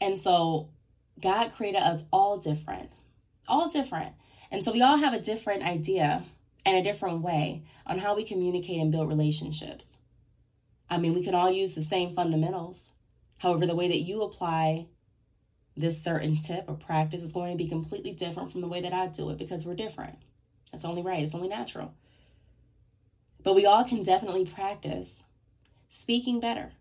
And 0.00 0.18
so 0.18 0.70
God 1.20 1.52
created 1.52 1.82
us 1.82 2.04
all 2.12 2.38
different, 2.38 2.90
all 3.48 3.68
different. 3.68 4.14
And 4.50 4.64
so 4.64 4.72
we 4.72 4.80
all 4.80 4.96
have 4.96 5.12
a 5.12 5.20
different 5.20 5.64
idea 5.64 6.22
and 6.64 6.76
a 6.76 6.82
different 6.82 7.22
way 7.22 7.64
on 7.86 7.98
how 7.98 8.14
we 8.14 8.24
communicate 8.24 8.80
and 8.80 8.92
build 8.92 9.08
relationships. 9.08 9.98
I 10.88 10.98
mean, 10.98 11.14
we 11.14 11.24
can 11.24 11.34
all 11.34 11.50
use 11.50 11.74
the 11.74 11.82
same 11.82 12.14
fundamentals. 12.14 12.92
However, 13.38 13.66
the 13.66 13.74
way 13.74 13.88
that 13.88 14.00
you 14.00 14.22
apply 14.22 14.86
this 15.76 16.02
certain 16.02 16.38
tip 16.38 16.64
or 16.68 16.74
practice 16.74 17.22
is 17.22 17.32
going 17.32 17.56
to 17.56 17.62
be 17.62 17.68
completely 17.68 18.12
different 18.12 18.50
from 18.52 18.60
the 18.60 18.68
way 18.68 18.80
that 18.80 18.92
I 18.92 19.06
do 19.06 19.30
it 19.30 19.38
because 19.38 19.64
we're 19.64 19.74
different. 19.74 20.18
That's 20.72 20.84
only 20.84 21.02
right, 21.02 21.22
it's 21.22 21.34
only 21.34 21.48
natural. 21.48 21.94
But 23.48 23.54
we 23.54 23.64
all 23.64 23.82
can 23.82 24.02
definitely 24.02 24.44
practice 24.44 25.24
speaking 25.88 26.38
better. 26.38 26.72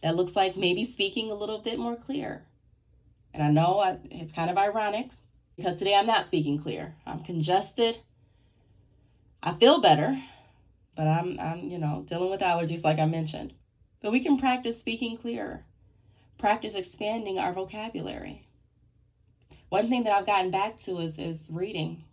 That 0.00 0.14
looks 0.14 0.36
like 0.36 0.56
maybe 0.56 0.84
speaking 0.84 1.28
a 1.32 1.34
little 1.34 1.58
bit 1.58 1.76
more 1.76 1.96
clear. 1.96 2.44
And 3.34 3.42
I 3.42 3.50
know 3.50 3.98
it's 4.08 4.32
kind 4.32 4.48
of 4.48 4.56
ironic 4.56 5.08
because 5.56 5.78
today 5.78 5.96
I'm 5.96 6.06
not 6.06 6.24
speaking 6.24 6.56
clear. 6.60 6.94
I'm 7.04 7.24
congested. 7.24 7.98
I 9.42 9.54
feel 9.54 9.80
better, 9.80 10.22
but 10.94 11.08
I'm 11.08 11.40
I'm, 11.40 11.68
you 11.68 11.78
know, 11.78 12.04
dealing 12.06 12.30
with 12.30 12.42
allergies 12.42 12.84
like 12.84 13.00
I 13.00 13.06
mentioned. 13.06 13.52
But 14.00 14.12
we 14.12 14.20
can 14.20 14.38
practice 14.38 14.78
speaking 14.78 15.16
clearer 15.16 15.64
practice 16.38 16.76
expanding 16.76 17.40
our 17.40 17.52
vocabulary. 17.52 18.46
One 19.68 19.88
thing 19.88 20.04
that 20.04 20.12
I've 20.12 20.26
gotten 20.26 20.52
back 20.52 20.78
to 20.82 21.00
is, 21.00 21.18
is 21.18 21.48
reading. 21.50 22.04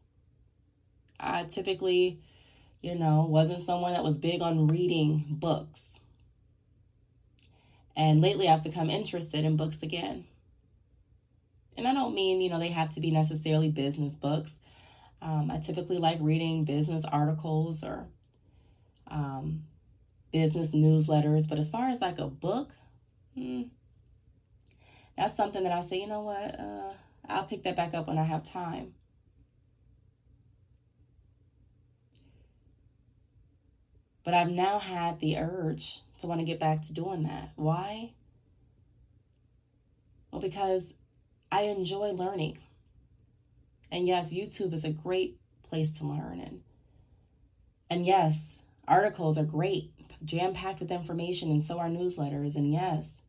I 1.19 1.43
typically, 1.43 2.23
you 2.81 2.95
know, 2.95 3.25
wasn't 3.29 3.61
someone 3.61 3.93
that 3.93 4.03
was 4.03 4.17
big 4.17 4.41
on 4.41 4.67
reading 4.67 5.25
books. 5.29 5.99
And 7.95 8.21
lately 8.21 8.47
I've 8.47 8.63
become 8.63 8.89
interested 8.89 9.43
in 9.43 9.57
books 9.57 9.83
again. 9.83 10.25
And 11.75 11.87
I 11.87 11.93
don't 11.93 12.15
mean, 12.15 12.41
you 12.41 12.49
know, 12.49 12.59
they 12.59 12.69
have 12.69 12.93
to 12.93 13.01
be 13.01 13.11
necessarily 13.11 13.69
business 13.69 14.15
books. 14.15 14.59
Um, 15.21 15.51
I 15.51 15.59
typically 15.59 15.97
like 15.97 16.17
reading 16.21 16.63
business 16.63 17.03
articles 17.03 17.83
or 17.83 18.07
um, 19.07 19.63
business 20.31 20.71
newsletters. 20.71 21.49
But 21.49 21.59
as 21.59 21.69
far 21.69 21.89
as 21.89 21.99
like 21.99 22.19
a 22.19 22.27
book, 22.27 22.71
hmm, 23.35 23.63
that's 25.17 25.35
something 25.35 25.63
that 25.63 25.73
I 25.73 25.81
say, 25.81 25.99
you 25.99 26.07
know 26.07 26.21
what, 26.21 26.59
uh, 26.59 26.93
I'll 27.27 27.43
pick 27.43 27.63
that 27.63 27.75
back 27.75 27.93
up 27.93 28.07
when 28.07 28.17
I 28.17 28.23
have 28.23 28.43
time. 28.43 28.93
But 34.29 34.37
I've 34.37 34.51
now 34.51 34.77
had 34.77 35.19
the 35.19 35.39
urge 35.39 36.01
to 36.19 36.27
want 36.27 36.39
to 36.39 36.45
get 36.45 36.59
back 36.59 36.83
to 36.83 36.93
doing 36.93 37.23
that. 37.23 37.49
Why? 37.55 38.11
Well, 40.29 40.39
because 40.39 40.93
I 41.51 41.61
enjoy 41.61 42.11
learning. 42.11 42.59
And 43.91 44.05
yes, 44.05 44.31
YouTube 44.31 44.73
is 44.73 44.85
a 44.85 44.91
great 44.91 45.39
place 45.63 45.97
to 45.97 46.05
learn. 46.05 46.41
And, 46.41 46.61
and 47.89 48.05
yes, 48.05 48.59
articles 48.87 49.39
are 49.39 49.43
great, 49.43 49.93
jam 50.23 50.53
packed 50.53 50.79
with 50.79 50.91
information, 50.91 51.49
and 51.49 51.63
so 51.63 51.79
are 51.79 51.89
newsletters. 51.89 52.55
And 52.55 52.71
yes, 52.71 53.23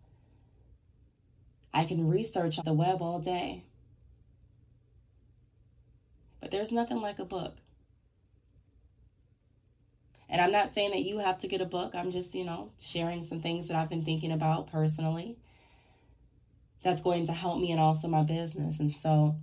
I 1.72 1.86
can 1.86 2.08
research 2.08 2.58
the 2.62 2.74
web 2.74 3.00
all 3.00 3.20
day. 3.20 3.64
But 6.42 6.50
there's 6.50 6.72
nothing 6.72 7.00
like 7.00 7.18
a 7.18 7.24
book. 7.24 7.56
And 10.30 10.40
I'm 10.40 10.52
not 10.52 10.70
saying 10.70 10.92
that 10.92 11.02
you 11.02 11.18
have 11.18 11.40
to 11.40 11.48
get 11.48 11.60
a 11.60 11.66
book. 11.66 11.92
I'm 11.94 12.12
just, 12.12 12.34
you 12.36 12.44
know, 12.44 12.70
sharing 12.78 13.20
some 13.20 13.40
things 13.40 13.66
that 13.66 13.76
I've 13.76 13.90
been 13.90 14.04
thinking 14.04 14.30
about 14.30 14.70
personally 14.70 15.36
that's 16.84 17.02
going 17.02 17.26
to 17.26 17.32
help 17.32 17.60
me 17.60 17.72
and 17.72 17.80
also 17.80 18.06
my 18.06 18.22
business. 18.22 18.78
And 18.78 18.94
so, 18.94 19.36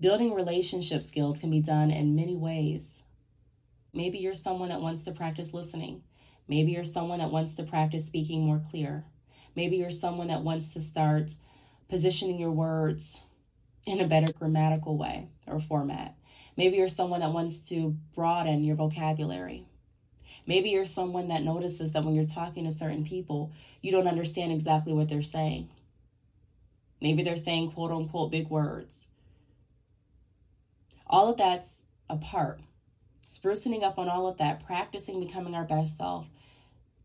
building 0.00 0.32
relationship 0.32 1.02
skills 1.02 1.38
can 1.38 1.50
be 1.50 1.60
done 1.60 1.90
in 1.90 2.16
many 2.16 2.34
ways. 2.34 3.02
Maybe 3.92 4.18
you're 4.18 4.34
someone 4.34 4.70
that 4.70 4.80
wants 4.80 5.04
to 5.04 5.12
practice 5.12 5.52
listening. 5.52 6.02
Maybe 6.48 6.72
you're 6.72 6.84
someone 6.84 7.18
that 7.18 7.30
wants 7.30 7.54
to 7.56 7.62
practice 7.62 8.06
speaking 8.06 8.42
more 8.42 8.62
clear. 8.70 9.04
Maybe 9.54 9.76
you're 9.76 9.90
someone 9.90 10.28
that 10.28 10.42
wants 10.42 10.72
to 10.74 10.80
start 10.80 11.32
positioning 11.88 12.38
your 12.38 12.50
words 12.50 13.20
in 13.86 14.00
a 14.00 14.08
better 14.08 14.32
grammatical 14.32 14.96
way 14.96 15.28
or 15.46 15.60
format. 15.60 16.16
Maybe 16.56 16.78
you're 16.78 16.88
someone 16.88 17.20
that 17.20 17.32
wants 17.32 17.60
to 17.68 17.96
broaden 18.14 18.64
your 18.64 18.76
vocabulary. 18.76 19.66
Maybe 20.46 20.70
you're 20.70 20.86
someone 20.86 21.28
that 21.28 21.42
notices 21.42 21.92
that 21.92 22.04
when 22.04 22.14
you're 22.14 22.24
talking 22.24 22.64
to 22.64 22.72
certain 22.72 23.04
people, 23.04 23.52
you 23.80 23.92
don't 23.92 24.08
understand 24.08 24.52
exactly 24.52 24.92
what 24.92 25.08
they're 25.08 25.22
saying. 25.22 25.68
Maybe 27.00 27.22
they're 27.22 27.36
saying 27.36 27.72
quote 27.72 27.90
unquote 27.90 28.30
big 28.30 28.48
words. 28.48 29.08
All 31.06 31.28
of 31.30 31.36
that's 31.36 31.82
a 32.08 32.16
part. 32.16 32.60
Sprucing 33.26 33.82
up 33.82 33.98
on 33.98 34.08
all 34.08 34.26
of 34.26 34.38
that, 34.38 34.64
practicing 34.64 35.20
becoming 35.20 35.54
our 35.54 35.64
best 35.64 35.98
self, 35.98 36.26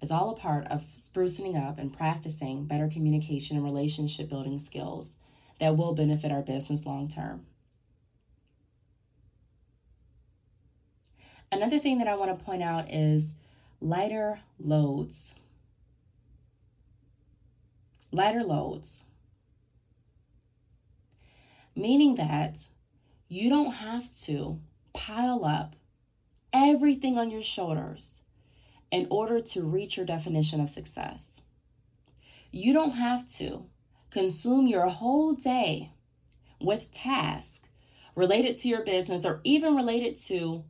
is 0.02 0.12
all 0.12 0.30
a 0.30 0.36
part 0.36 0.66
of 0.68 0.86
sprucing 0.96 1.62
up 1.62 1.78
and 1.78 1.96
practicing 1.96 2.66
better 2.66 2.88
communication 2.88 3.58
and 3.58 3.66
relationship 3.66 4.30
building 4.30 4.60
skills 4.60 5.16
that 5.60 5.76
will 5.76 5.94
benefit 5.94 6.32
our 6.32 6.42
business 6.42 6.86
long 6.86 7.10
term. 7.10 7.46
Another 11.52 11.80
thing 11.80 11.98
that 11.98 12.08
I 12.08 12.16
want 12.16 12.38
to 12.38 12.46
point 12.46 12.62
out 12.62 12.92
is 12.92 13.34
lighter 13.82 14.40
loads. 14.60 15.34
Lighter 18.12 18.44
loads. 18.44 19.06
Meaning 21.76 22.16
that 22.16 22.60
you 23.28 23.50
don't 23.50 23.74
have 23.74 24.16
to 24.22 24.60
pile 24.94 25.44
up 25.46 25.76
everything 26.54 27.18
on 27.18 27.30
your 27.32 27.44
shoulders 27.44 28.22
in 28.92 29.08
order 29.10 29.40
to 29.40 29.64
reach 29.64 29.98
your 29.98 30.06
definition 30.06 30.60
of 30.60 30.70
success. 30.70 31.42
You 32.52 32.74
don't 32.74 32.92
have 32.92 33.30
to 33.34 33.66
consume 34.10 34.68
your 34.68 34.88
whole 34.88 35.34
day 35.34 35.92
with 36.60 36.92
tasks 36.92 37.62
related 38.16 38.58
to 38.58 38.68
your 38.68 38.84
business 38.84 39.26
or 39.26 39.40
even 39.44 39.76
related 39.76 40.18
to 40.18 40.64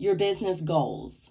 your 0.00 0.14
business 0.14 0.62
goals. 0.62 1.30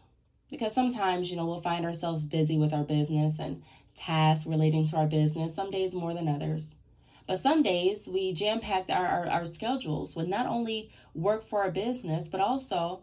Because 0.52 0.76
sometimes, 0.76 1.32
you 1.32 1.36
know, 1.36 1.48
we'll 1.48 1.60
find 1.60 1.86
ourselves 1.86 2.24
busy 2.24 2.60
with 2.60 2.72
our 2.72 2.84
business 2.84 3.40
and 3.40 3.64
tasks 3.96 4.46
relating 4.46 4.86
to 4.86 4.96
our 4.96 5.08
business, 5.08 5.56
some 5.56 5.72
days 5.72 5.96
more 5.96 6.14
than 6.14 6.28
others. 6.28 6.78
But 7.26 7.40
some 7.40 7.64
days 7.64 8.08
we 8.08 8.32
jam 8.32 8.60
packed 8.60 8.92
our, 8.92 9.08
our, 9.08 9.28
our, 9.28 9.46
schedules 9.48 10.16
with 10.16 10.28
not 10.28 10.46
only 10.46 10.92
work 11.16 11.44
for 11.44 11.64
our 11.64 11.72
business, 11.72 12.30
but 12.30 12.42
also 12.42 13.02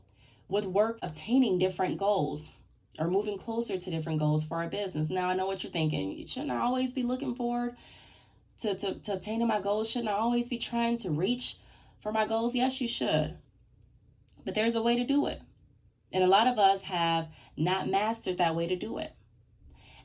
with 0.49 0.67
work 0.67 1.01
obtaining 1.03 1.59
different 1.59 1.99
goals 1.99 2.53
or 2.97 3.09
moving 3.09 3.37
closer 3.37 3.77
to 3.77 3.91
different 3.91 4.21
goals 4.21 4.45
for 4.45 4.59
our 4.59 4.69
business. 4.69 5.11
Now 5.11 5.29
I 5.29 5.35
know 5.35 5.47
what 5.47 5.65
you're 5.65 5.73
thinking. 5.73 6.27
Shouldn't 6.29 6.53
I 6.53 6.61
always 6.61 6.93
be 6.93 7.03
looking 7.03 7.35
forward 7.35 7.77
to, 8.61 8.75
to, 8.77 8.95
to 8.95 9.15
obtaining 9.15 9.49
my 9.49 9.61
goals? 9.61 9.91
Shouldn't 9.91 10.11
I 10.11 10.15
always 10.15 10.49
be 10.49 10.59
trying 10.59 10.97
to 10.99 11.11
reach 11.11 11.57
for 12.03 12.13
my 12.13 12.25
goals? 12.25 12.55
Yes, 12.55 12.81
you 12.81 12.87
should. 12.87 13.37
But 14.45 14.55
there's 14.55 14.77
a 14.77 14.83
way 14.83 14.95
to 14.95 15.05
do 15.05 15.27
it. 15.27 15.43
And 16.17 16.25
a 16.25 16.29
lot 16.29 16.49
of 16.49 16.59
us 16.59 16.83
have 16.83 17.29
not 17.57 17.89
mastered 17.89 18.39
that 18.39 18.57
way 18.57 18.67
to 18.67 18.75
do 18.75 18.99
it. 18.99 19.13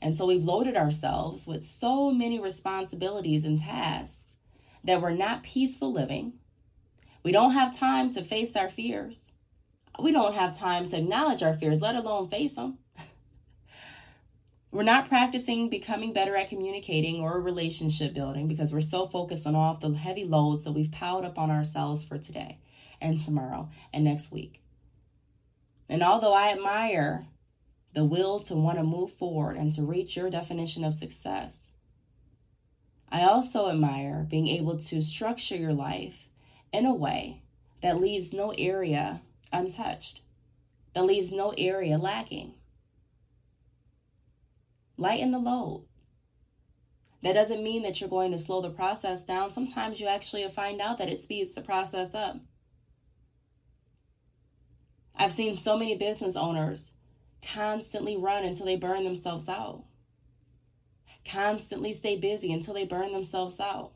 And 0.02 0.16
so 0.16 0.26
we've 0.26 0.46
loaded 0.46 0.76
ourselves 0.76 1.48
with 1.48 1.64
so 1.64 2.12
many 2.12 2.40
responsibilities 2.40 3.46
and 3.46 3.60
tasks 3.60 4.36
that 4.84 5.02
we're 5.02 5.12
not 5.12 5.44
peaceful 5.44 5.92
living. 5.92 6.34
We 7.24 7.32
don't 7.32 7.54
have 7.54 7.76
time 7.76 8.12
to 8.12 8.24
face 8.24 8.56
our 8.56 8.70
fears 8.70 9.32
we 10.00 10.12
don't 10.12 10.34
have 10.36 10.58
time 10.58 10.88
to 10.88 10.98
acknowledge 10.98 11.44
our 11.44 11.54
fears, 11.54 11.82
let 11.82 11.96
alone 11.96 12.28
face 12.28 12.54
them. 12.54 12.78
we're 14.72 14.84
not 14.84 15.10
practicing 15.10 15.70
becoming 15.70 16.14
better 16.14 16.36
at 16.36 16.50
communicating 16.50 17.22
or 17.22 17.40
relationship 17.42 18.14
building 18.14 18.48
because 18.48 18.74
we're 18.74 18.82
so 18.82 19.08
focused 19.08 19.46
on 19.46 19.56
all 19.56 19.74
of 19.74 19.80
the 19.80 19.94
heavy 19.94 20.26
loads 20.26 20.64
that 20.64 20.72
we've 20.72 20.92
piled 20.92 21.26
up 21.26 21.38
on 21.38 21.52
ourselves 21.52 22.04
for 22.04 22.18
today 22.18 22.58
and 23.02 23.22
tomorrow 23.22 23.70
and 23.94 24.04
next 24.04 24.32
week. 24.32 24.62
And 25.92 26.02
although 26.04 26.34
I 26.34 26.52
admire 26.52 27.28
the 27.94 28.06
will 28.06 28.40
to 28.42 28.56
want 28.56 28.78
to 28.78 28.84
move 28.84 29.12
forward 29.12 29.58
and 29.58 29.74
to 29.74 29.84
reach 29.84 30.16
your 30.16 30.30
definition 30.30 30.86
of 30.86 30.94
success, 30.94 31.72
I 33.10 33.24
also 33.24 33.70
admire 33.70 34.26
being 34.30 34.48
able 34.48 34.78
to 34.78 35.02
structure 35.02 35.58
your 35.58 35.74
life 35.74 36.30
in 36.72 36.86
a 36.86 36.94
way 36.94 37.42
that 37.82 38.00
leaves 38.00 38.32
no 38.32 38.54
area 38.58 39.22
untouched, 39.52 40.22
that 40.96 41.04
leaves 41.04 41.34
no 41.34 41.54
area 41.58 41.98
lacking. 41.98 42.54
lighten 44.98 45.32
the 45.32 45.40
load. 45.40 45.86
That 47.24 47.34
doesn't 47.34 47.64
mean 47.64 47.84
that 47.84 48.00
you're 48.00 48.10
going 48.10 48.32
to 48.32 48.40
slow 48.40 48.62
the 48.62 48.70
process 48.70 49.26
down. 49.26 49.52
Sometimes 49.52 50.00
you 50.00 50.08
actually 50.08 50.48
find 50.48 50.80
out 50.80 51.00
that 51.00 51.10
it 51.10 51.20
speeds 51.20 51.54
the 51.54 51.62
process 51.62 52.16
up. 52.16 52.38
I've 55.22 55.32
seen 55.32 55.56
so 55.56 55.78
many 55.78 55.96
business 55.96 56.36
owners 56.36 56.94
constantly 57.54 58.18
run 58.18 58.44
until 58.44 58.66
they 58.66 58.76
burn 58.76 59.04
themselves 59.04 59.48
out, 59.48 59.84
constantly 61.24 61.94
stay 61.94 62.18
busy 62.18 62.52
until 62.52 62.74
they 62.74 62.86
burn 62.86 63.12
themselves 63.12 63.60
out, 63.60 63.92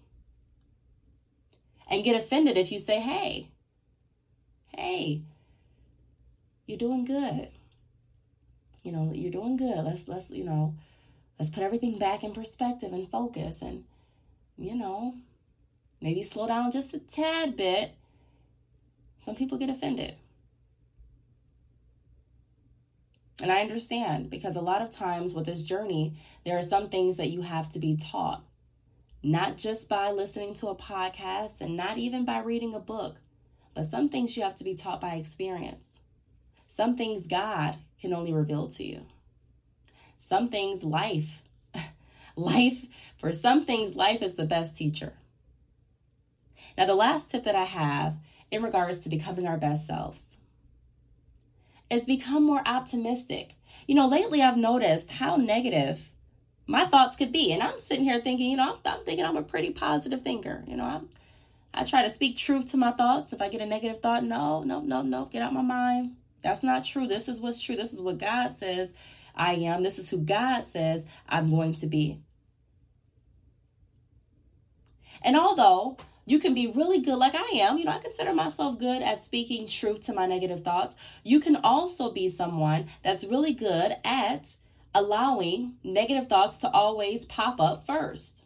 and 1.90 2.04
get 2.04 2.16
offended 2.16 2.60
if 2.60 2.72
you 2.72 2.78
say, 2.78 3.00
hey, 3.00 3.50
hey, 4.78 5.24
you're 6.68 6.78
doing 6.78 7.06
good. 7.06 7.50
You 8.84 8.92
know, 8.92 9.12
you're 9.12 9.32
doing 9.32 9.58
good. 9.58 9.84
Let's, 9.84 10.08
let's, 10.08 10.30
you 10.30 10.44
know, 10.44 10.76
let's 11.40 11.50
put 11.50 11.64
everything 11.64 11.98
back 11.98 12.24
in 12.24 12.36
perspective 12.36 12.94
and 12.94 13.10
focus 13.10 13.64
and, 13.64 13.84
you 14.60 14.76
know, 14.76 15.16
maybe 16.02 16.22
slow 16.22 16.46
down 16.46 16.72
just 16.72 16.94
a 16.94 17.00
tad 17.00 17.58
bit. 17.58 17.96
Some 19.18 19.36
people 19.36 19.58
get 19.58 19.72
offended. 19.72 20.14
And 23.42 23.52
I 23.52 23.62
understand 23.62 24.30
because 24.30 24.56
a 24.56 24.62
lot 24.62 24.82
of 24.82 24.92
times 24.92 25.34
with 25.34 25.46
this 25.46 25.62
journey, 25.62 26.14
there 26.46 26.58
are 26.58 26.64
some 26.64 26.90
things 26.90 27.18
that 27.18 27.32
you 27.32 27.42
have 27.42 27.70
to 27.72 27.80
be 27.80 27.98
taught, 27.98 28.44
not 29.22 29.58
just 29.58 29.90
by 29.90 30.12
listening 30.12 30.54
to 30.56 30.70
a 30.70 30.76
podcast 30.76 31.60
and 31.60 31.76
not 31.76 31.98
even 31.98 32.24
by 32.24 32.40
reading 32.40 32.74
a 32.74 32.80
book, 32.80 33.18
but 33.74 33.86
some 33.86 34.08
things 34.08 34.38
you 34.38 34.44
have 34.44 34.56
to 34.56 34.64
be 34.64 34.76
taught 34.76 35.02
by 35.02 35.16
experience. 35.16 36.00
Some 36.70 36.96
things 36.96 37.28
God 37.28 37.76
can 38.00 38.14
only 38.14 38.32
reveal 38.34 38.70
to 38.70 38.86
you. 38.86 39.06
Some 40.18 40.48
things 40.48 40.84
life, 40.84 41.42
life, 42.38 42.86
for 43.18 43.34
some 43.34 43.66
things, 43.66 43.96
life 43.96 44.22
is 44.22 44.36
the 44.36 44.46
best 44.46 44.78
teacher. 44.78 45.14
Now, 46.78 46.86
the 46.86 46.96
last 46.96 47.32
tip 47.32 47.44
that 47.44 47.56
I 47.56 47.64
have 47.66 48.16
in 48.50 48.64
regards 48.64 49.00
to 49.00 49.10
becoming 49.10 49.46
our 49.46 49.58
best 49.58 49.88
selves 49.88 50.38
is 51.90 52.06
become 52.06 52.44
more 52.44 52.62
optimistic. 52.66 53.56
You 53.88 53.96
know, 53.96 54.08
lately 54.08 54.42
I've 54.42 54.58
noticed 54.58 55.12
how 55.12 55.36
negative 55.36 56.10
my 56.68 56.86
thoughts 56.86 57.16
could 57.16 57.32
be. 57.32 57.52
And 57.52 57.62
I'm 57.62 57.80
sitting 57.80 58.06
here 58.06 58.20
thinking, 58.22 58.50
you 58.50 58.58
know, 58.58 58.74
I'm, 58.74 58.94
I'm 58.94 59.04
thinking 59.04 59.26
I'm 59.26 59.38
a 59.38 59.44
pretty 59.44 59.72
positive 59.72 60.22
thinker. 60.22 60.64
You 60.68 60.78
know, 60.78 60.86
I'm, 60.86 61.10
I 61.74 61.84
try 61.84 62.04
to 62.04 62.10
speak 62.10 62.38
truth 62.38 62.68
to 62.68 62.78
my 62.78 62.92
thoughts. 62.92 63.34
If 63.34 63.42
I 63.42 63.50
get 63.50 63.62
a 63.62 63.66
negative 63.66 64.02
thought, 64.02 64.24
no, 64.24 64.64
no, 64.64 64.82
no, 64.82 65.02
no, 65.02 65.26
get 65.26 65.42
out 65.42 65.50
of 65.50 65.54
my 65.56 65.62
mind. 65.62 66.16
That's 66.42 66.64
not 66.64 66.86
true. 66.86 67.08
This 67.08 67.28
is 67.28 67.40
what's 67.40 67.62
true. 67.62 67.76
This 67.76 67.94
is 67.94 68.02
what 68.02 68.18
God 68.18 68.50
says 68.50 68.94
I 69.36 69.54
am. 69.54 69.84
This 69.84 70.00
is 70.00 70.10
who 70.10 70.18
God 70.18 70.64
says 70.64 71.06
I'm 71.28 71.50
going 71.50 71.76
to 71.76 71.88
be. 71.88 72.20
And 75.22 75.36
although 75.36 75.98
you 76.26 76.40
can 76.40 76.54
be 76.54 76.68
really 76.68 77.02
good, 77.02 77.18
like 77.18 77.36
I 77.36 77.58
am. 77.58 77.78
You 77.78 77.86
know, 77.86 77.92
I 77.92 78.00
consider 78.00 78.34
myself 78.34 78.80
good 78.80 79.02
at 79.02 79.24
speaking 79.24 79.68
truth 79.68 80.02
to 80.04 80.14
my 80.14 80.26
negative 80.26 80.62
thoughts. 80.62 80.96
You 81.24 81.40
can 81.40 81.58
also 81.58 82.12
be 82.12 82.30
someone 82.30 82.88
that's 83.04 83.24
really 83.24 83.54
good 83.54 83.96
at 84.04 84.56
allowing 84.94 85.76
negative 85.84 86.28
thoughts 86.28 86.58
to 86.58 86.70
always 86.70 87.26
pop 87.26 87.60
up 87.60 87.86
first. 87.86 88.44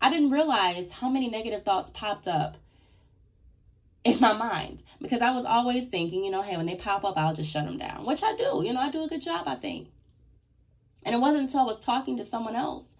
I 0.00 0.10
didn't 0.10 0.30
realize 0.30 0.90
how 0.90 1.08
many 1.08 1.28
negative 1.28 1.64
thoughts 1.64 1.90
popped 1.92 2.26
up 2.26 2.56
in 4.04 4.18
my 4.20 4.32
mind 4.32 4.82
because 5.00 5.20
I 5.20 5.30
was 5.30 5.44
always 5.44 5.86
thinking, 5.86 6.24
you 6.24 6.30
know, 6.30 6.42
hey, 6.42 6.56
when 6.56 6.66
they 6.66 6.74
pop 6.74 7.04
up, 7.04 7.16
I'll 7.16 7.34
just 7.34 7.52
shut 7.52 7.66
them 7.66 7.78
down, 7.78 8.04
which 8.04 8.22
I 8.22 8.34
do. 8.34 8.62
You 8.64 8.72
know, 8.72 8.80
I 8.80 8.90
do 8.90 9.04
a 9.04 9.08
good 9.08 9.22
job, 9.22 9.46
I 9.46 9.56
think. 9.56 9.88
And 11.04 11.14
it 11.14 11.18
wasn't 11.18 11.44
until 11.44 11.60
I 11.60 11.64
was 11.64 11.80
talking 11.80 12.16
to 12.16 12.24
someone 12.24 12.56
else 12.56 12.90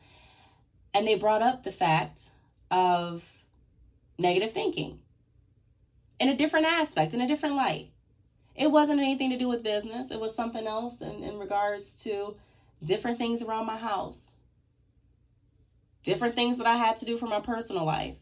and 0.95 1.07
they 1.07 1.15
brought 1.15 1.43
up 1.43 1.65
the 1.65 1.73
fact 1.73 2.31
of 2.71 3.25
negative 4.19 4.53
thinking 4.53 4.99
in 6.23 6.29
a 6.29 6.37
different 6.37 6.67
aspect, 6.67 7.15
in 7.15 7.21
a 7.21 7.27
different 7.27 7.57
light. 7.57 7.91
It 8.55 8.71
wasn't 8.71 9.01
anything 9.01 9.31
to 9.31 9.39
do 9.39 9.49
with 9.49 9.65
business, 9.65 10.11
it 10.11 10.21
was 10.21 10.35
something 10.35 10.67
else 10.67 11.01
in, 11.01 11.25
in 11.25 11.39
regards 11.39 12.05
to 12.05 12.37
different 12.85 13.19
things 13.19 13.43
around 13.43 13.67
my 13.67 13.77
house, 13.77 14.35
different 16.05 16.35
things 16.35 16.59
that 16.59 16.67
I 16.67 16.77
had 16.77 16.99
to 16.99 17.05
do 17.05 17.17
for 17.17 17.27
my 17.27 17.41
personal 17.41 17.85
life. 17.85 18.17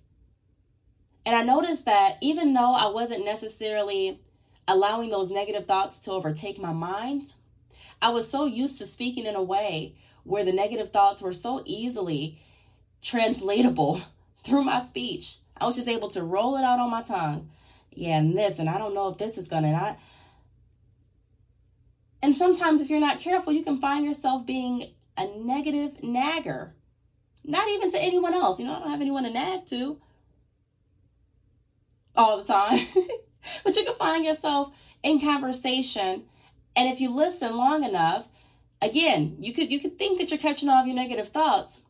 And 1.27 1.37
I 1.37 1.43
noticed 1.43 1.85
that 1.85 2.17
even 2.23 2.55
though 2.55 2.75
I 2.75 2.87
wasn't 2.87 3.25
necessarily 3.25 4.21
allowing 4.67 5.11
those 5.11 5.31
negative 5.31 5.67
thoughts 5.67 5.99
to 6.01 6.13
overtake 6.13 6.59
my 6.59 6.73
mind, 6.73 7.35
I 8.01 8.11
was 8.11 8.31
so 8.31 8.47
used 8.47 8.79
to 8.79 8.87
speaking 8.87 9.27
in 9.27 9.35
a 9.35 9.43
way 9.43 9.95
where 10.25 10.45
the 10.45 10.53
negative 10.53 10.91
thoughts 10.91 11.21
were 11.21 11.33
so 11.33 11.63
easily 11.67 12.41
translatable 13.03 14.01
through 14.45 14.65
my 14.65 14.81
speech 14.81 15.37
I 15.61 15.67
was 15.67 15.77
just 15.77 15.89
able 15.89 16.09
to 16.11 16.23
roll 16.23 16.57
it 16.57 16.65
out 16.65 16.79
on 16.79 16.91
my 16.91 17.03
tongue. 17.03 17.51
Yeah, 17.93 18.19
and 18.19 18.37
this, 18.37 18.59
and 18.59 18.69
I 18.69 18.79
don't 18.79 18.95
know 18.95 19.09
if 19.09 19.19
this 19.19 19.37
is 19.37 19.49
gonna. 19.49 19.73
I, 19.73 19.97
and 22.23 22.35
sometimes, 22.35 22.81
if 22.81 22.89
you're 22.89 23.01
not 23.01 23.19
careful, 23.19 23.53
you 23.53 23.65
can 23.65 23.79
find 23.79 24.05
yourself 24.05 24.47
being 24.47 24.93
a 25.17 25.27
negative 25.27 26.03
nagger. 26.03 26.75
Not 27.45 27.69
even 27.69 27.91
to 27.93 28.01
anyone 28.01 28.35
else. 28.35 28.59
You 28.59 28.67
know, 28.67 28.77
I 28.77 28.79
don't 28.81 28.91
have 28.91 29.01
anyone 29.01 29.25
to 29.25 29.31
nag 29.31 29.67
to 29.67 30.01
all 32.15 32.39
the 32.39 32.45
time. 32.45 32.87
but 33.65 33.77
you 33.77 33.85
can 33.85 33.95
find 33.95 34.25
yourself 34.25 34.73
in 35.03 35.21
conversation. 35.21 36.25
And 36.77 36.89
if 36.89 37.01
you 37.01 37.15
listen 37.15 37.57
long 37.57 37.85
enough, 37.85 38.29
again, 38.81 39.37
you 39.41 39.53
could 39.53 39.71
you 39.71 39.81
could 39.81 39.99
think 39.99 40.19
that 40.19 40.31
you're 40.31 40.39
catching 40.39 40.69
all 40.69 40.81
of 40.81 40.87
your 40.87 40.97
negative 40.97 41.29
thoughts, 41.29 41.81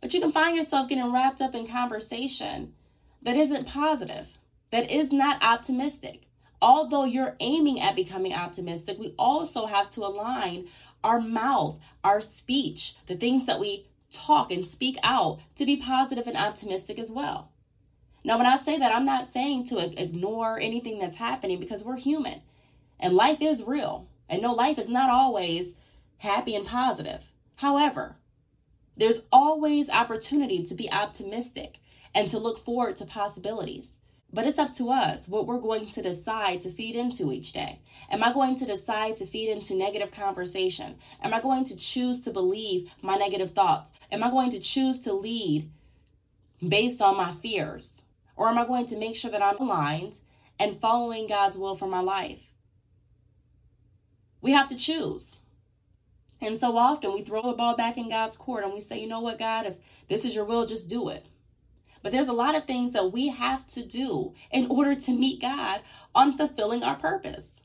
but 0.00 0.14
you 0.14 0.20
can 0.20 0.32
find 0.32 0.56
yourself 0.56 0.88
getting 0.88 1.12
wrapped 1.12 1.40
up 1.40 1.54
in 1.54 1.66
conversation 1.66 2.74
that 3.22 3.36
isn't 3.36 3.66
positive, 3.66 4.38
that 4.70 4.90
is 4.90 5.12
not 5.12 5.42
optimistic. 5.42 6.22
Although 6.62 7.04
you're 7.04 7.36
aiming 7.40 7.80
at 7.80 7.96
becoming 7.96 8.34
optimistic, 8.34 8.98
we 8.98 9.14
also 9.18 9.66
have 9.66 9.90
to 9.90 10.04
align 10.04 10.68
our 11.02 11.20
mouth, 11.20 11.76
our 12.04 12.20
speech, 12.20 12.94
the 13.06 13.16
things 13.16 13.46
that 13.46 13.58
we 13.58 13.86
talk 14.12 14.50
and 14.50 14.66
speak 14.66 14.98
out 15.02 15.40
to 15.56 15.64
be 15.64 15.76
positive 15.76 16.26
and 16.26 16.36
optimistic 16.36 16.98
as 16.98 17.10
well. 17.10 17.50
Now, 18.22 18.36
when 18.36 18.46
I 18.46 18.56
say 18.56 18.78
that, 18.78 18.94
I'm 18.94 19.06
not 19.06 19.32
saying 19.32 19.64
to 19.66 19.78
ignore 19.78 20.60
anything 20.60 20.98
that's 20.98 21.16
happening 21.16 21.58
because 21.58 21.84
we're 21.84 21.96
human 21.96 22.42
and 22.98 23.14
life 23.14 23.38
is 23.40 23.62
real. 23.62 24.06
And 24.28 24.42
no, 24.42 24.52
life 24.52 24.78
is 24.78 24.88
not 24.88 25.10
always 25.10 25.74
happy 26.18 26.54
and 26.54 26.66
positive. 26.66 27.32
However, 27.56 28.16
there's 28.96 29.22
always 29.32 29.88
opportunity 29.88 30.62
to 30.64 30.74
be 30.74 30.92
optimistic 30.92 31.78
and 32.14 32.28
to 32.28 32.38
look 32.38 32.58
forward 32.58 32.96
to 32.96 33.04
possibilities. 33.04 33.98
But 34.32 34.46
it's 34.46 34.58
up 34.58 34.72
to 34.74 34.90
us 34.90 35.26
what 35.26 35.46
we're 35.46 35.58
going 35.58 35.90
to 35.90 36.02
decide 36.02 36.60
to 36.62 36.70
feed 36.70 36.94
into 36.94 37.32
each 37.32 37.52
day. 37.52 37.80
Am 38.10 38.22
I 38.22 38.32
going 38.32 38.54
to 38.56 38.64
decide 38.64 39.16
to 39.16 39.26
feed 39.26 39.50
into 39.50 39.74
negative 39.74 40.12
conversation? 40.12 40.96
Am 41.22 41.34
I 41.34 41.40
going 41.40 41.64
to 41.64 41.76
choose 41.76 42.20
to 42.22 42.30
believe 42.30 42.90
my 43.02 43.16
negative 43.16 43.50
thoughts? 43.52 43.92
Am 44.12 44.22
I 44.22 44.30
going 44.30 44.50
to 44.50 44.60
choose 44.60 45.00
to 45.02 45.12
lead 45.12 45.68
based 46.66 47.02
on 47.02 47.16
my 47.16 47.32
fears? 47.32 48.02
Or 48.36 48.48
am 48.48 48.58
I 48.58 48.66
going 48.66 48.86
to 48.86 48.96
make 48.96 49.16
sure 49.16 49.32
that 49.32 49.42
I'm 49.42 49.58
aligned 49.58 50.20
and 50.60 50.80
following 50.80 51.26
God's 51.26 51.58
will 51.58 51.74
for 51.74 51.88
my 51.88 52.00
life? 52.00 52.40
We 54.40 54.52
have 54.52 54.68
to 54.68 54.76
choose. 54.76 55.36
And 56.40 56.58
so 56.58 56.76
often 56.78 57.12
we 57.12 57.22
throw 57.22 57.42
the 57.42 57.52
ball 57.52 57.76
back 57.76 57.98
in 57.98 58.08
God's 58.08 58.36
court 58.36 58.64
and 58.64 58.72
we 58.72 58.80
say, 58.80 58.98
you 58.98 59.08
know 59.08 59.20
what, 59.20 59.38
God, 59.38 59.66
if 59.66 59.74
this 60.08 60.24
is 60.24 60.34
your 60.34 60.46
will, 60.46 60.66
just 60.66 60.88
do 60.88 61.08
it. 61.08 61.26
But 62.02 62.12
there's 62.12 62.28
a 62.28 62.32
lot 62.32 62.54
of 62.54 62.64
things 62.64 62.92
that 62.92 63.12
we 63.12 63.28
have 63.28 63.66
to 63.68 63.84
do 63.84 64.34
in 64.50 64.66
order 64.70 64.94
to 64.94 65.12
meet 65.12 65.40
God 65.40 65.80
on 66.14 66.36
fulfilling 66.36 66.82
our 66.82 66.96
purpose. 66.96 67.60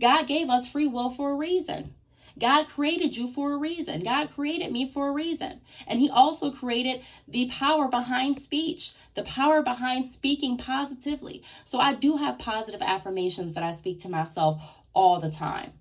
God 0.00 0.26
gave 0.26 0.48
us 0.48 0.68
free 0.68 0.86
will 0.86 1.10
for 1.10 1.32
a 1.32 1.36
reason. 1.36 1.94
God 2.38 2.66
created 2.66 3.16
you 3.16 3.28
for 3.28 3.52
a 3.52 3.56
reason. 3.56 4.02
God 4.02 4.34
created 4.34 4.72
me 4.72 4.90
for 4.90 5.08
a 5.08 5.12
reason. 5.12 5.60
And 5.86 6.00
He 6.00 6.10
also 6.10 6.50
created 6.50 7.02
the 7.28 7.46
power 7.46 7.88
behind 7.88 8.36
speech, 8.36 8.92
the 9.14 9.22
power 9.22 9.62
behind 9.62 10.08
speaking 10.08 10.58
positively. 10.58 11.44
So 11.64 11.78
I 11.78 11.94
do 11.94 12.16
have 12.16 12.38
positive 12.38 12.82
affirmations 12.82 13.54
that 13.54 13.62
I 13.62 13.70
speak 13.70 14.00
to 14.00 14.08
myself 14.08 14.60
all 14.94 15.20
the 15.20 15.30
time. 15.30 15.74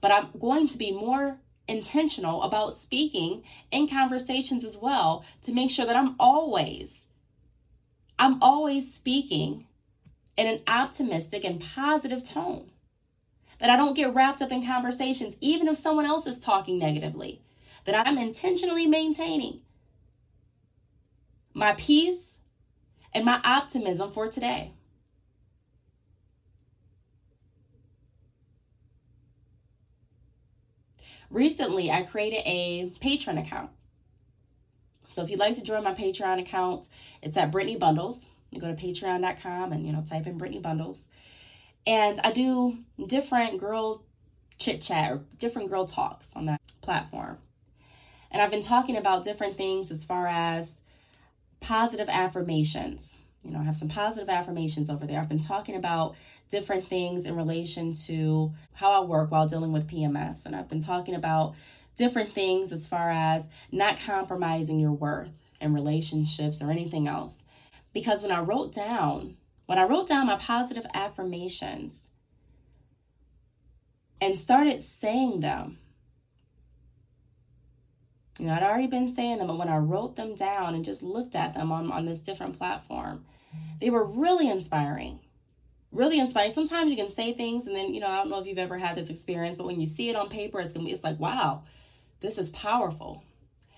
But 0.00 0.12
I'm 0.12 0.28
going 0.38 0.68
to 0.68 0.78
be 0.78 0.92
more 0.92 1.38
intentional 1.66 2.42
about 2.42 2.74
speaking 2.74 3.42
in 3.70 3.88
conversations 3.88 4.64
as 4.64 4.76
well 4.76 5.24
to 5.42 5.52
make 5.52 5.70
sure 5.70 5.86
that 5.86 5.96
I'm 5.96 6.14
always 6.18 7.01
I'm 8.22 8.40
always 8.40 8.94
speaking 8.94 9.66
in 10.36 10.46
an 10.46 10.60
optimistic 10.68 11.42
and 11.42 11.60
positive 11.60 12.22
tone. 12.22 12.70
That 13.58 13.68
I 13.68 13.76
don't 13.76 13.96
get 13.96 14.14
wrapped 14.14 14.40
up 14.40 14.52
in 14.52 14.64
conversations, 14.64 15.36
even 15.40 15.66
if 15.66 15.76
someone 15.76 16.06
else 16.06 16.28
is 16.28 16.38
talking 16.38 16.78
negatively. 16.78 17.42
That 17.84 18.06
I'm 18.06 18.18
intentionally 18.18 18.86
maintaining 18.86 19.62
my 21.52 21.74
peace 21.74 22.38
and 23.12 23.24
my 23.24 23.40
optimism 23.44 24.12
for 24.12 24.28
today. 24.28 24.70
recently 31.32 31.90
I 31.90 32.02
created 32.02 32.42
a 32.44 32.92
Patreon 33.02 33.40
account. 33.40 33.70
So 35.12 35.22
if 35.22 35.30
you'd 35.30 35.40
like 35.40 35.54
to 35.56 35.62
join 35.62 35.84
my 35.84 35.94
Patreon 35.94 36.40
account, 36.40 36.88
it's 37.20 37.36
at 37.36 37.52
Brittney 37.52 37.78
Bundles. 37.78 38.28
You 38.50 38.60
go 38.60 38.68
to 38.68 38.74
patreon.com 38.74 39.72
and 39.72 39.86
you 39.86 39.92
know 39.92 40.02
type 40.02 40.26
in 40.26 40.38
Brittney 40.38 40.60
Bundles. 40.60 41.08
And 41.86 42.20
I 42.22 42.32
do 42.32 42.78
different 43.06 43.58
girl 43.58 44.02
chit 44.58 44.82
chat 44.82 45.10
or 45.10 45.20
different 45.38 45.70
girl 45.70 45.86
talks 45.86 46.36
on 46.36 46.46
that 46.46 46.60
platform. 46.80 47.38
And 48.30 48.40
I've 48.40 48.50
been 48.50 48.62
talking 48.62 48.96
about 48.96 49.24
different 49.24 49.56
things 49.56 49.90
as 49.90 50.04
far 50.04 50.26
as 50.26 50.76
positive 51.60 52.08
affirmations. 52.08 53.16
You 53.42 53.50
know, 53.50 53.58
I 53.58 53.64
have 53.64 53.76
some 53.76 53.88
positive 53.88 54.28
affirmations 54.28 54.88
over 54.88 55.06
there. 55.06 55.20
I've 55.20 55.28
been 55.28 55.40
talking 55.40 55.74
about 55.74 56.14
different 56.48 56.86
things 56.86 57.26
in 57.26 57.34
relation 57.34 57.94
to 58.06 58.52
how 58.72 59.02
I 59.02 59.04
work 59.04 59.30
while 59.30 59.48
dealing 59.48 59.72
with 59.72 59.88
PMS. 59.88 60.46
And 60.46 60.54
I've 60.54 60.68
been 60.68 60.80
talking 60.80 61.14
about 61.14 61.54
different 61.96 62.32
things 62.32 62.72
as 62.72 62.86
far 62.86 63.10
as 63.10 63.48
not 63.70 64.00
compromising 64.00 64.78
your 64.78 64.92
worth 64.92 65.30
in 65.60 65.74
relationships 65.74 66.62
or 66.62 66.70
anything 66.70 67.08
else. 67.08 67.42
Because 67.92 68.22
when 68.22 68.32
I 68.32 68.40
wrote 68.40 68.72
down, 68.72 69.36
when 69.66 69.78
I 69.78 69.84
wrote 69.84 70.08
down 70.08 70.26
my 70.26 70.36
positive 70.36 70.86
affirmations 70.94 72.10
and 74.20 74.36
started 74.36 74.82
saying 74.82 75.40
them, 75.40 75.78
you 78.38 78.46
know, 78.46 78.54
I'd 78.54 78.62
already 78.62 78.86
been 78.86 79.14
saying 79.14 79.38
them, 79.38 79.46
but 79.46 79.58
when 79.58 79.68
I 79.68 79.76
wrote 79.76 80.16
them 80.16 80.34
down 80.34 80.74
and 80.74 80.84
just 80.84 81.02
looked 81.02 81.36
at 81.36 81.54
them 81.54 81.70
on, 81.70 81.92
on 81.92 82.06
this 82.06 82.20
different 82.20 82.58
platform, 82.58 83.24
they 83.80 83.90
were 83.90 84.04
really 84.04 84.48
inspiring. 84.48 85.20
Really 85.92 86.18
inspiring. 86.18 86.50
Sometimes 86.50 86.90
you 86.90 86.96
can 86.96 87.10
say 87.10 87.34
things 87.34 87.66
and 87.66 87.76
then, 87.76 87.92
you 87.92 88.00
know, 88.00 88.08
I 88.08 88.16
don't 88.16 88.30
know 88.30 88.40
if 88.40 88.46
you've 88.46 88.58
ever 88.58 88.78
had 88.78 88.96
this 88.96 89.10
experience, 89.10 89.58
but 89.58 89.66
when 89.66 89.80
you 89.80 89.86
see 89.86 90.08
it 90.08 90.16
on 90.16 90.30
paper, 90.30 90.60
it's 90.60 90.72
it's 90.74 91.04
like, 91.04 91.20
wow, 91.20 91.64
this 92.22 92.38
is 92.38 92.50
powerful. 92.52 93.22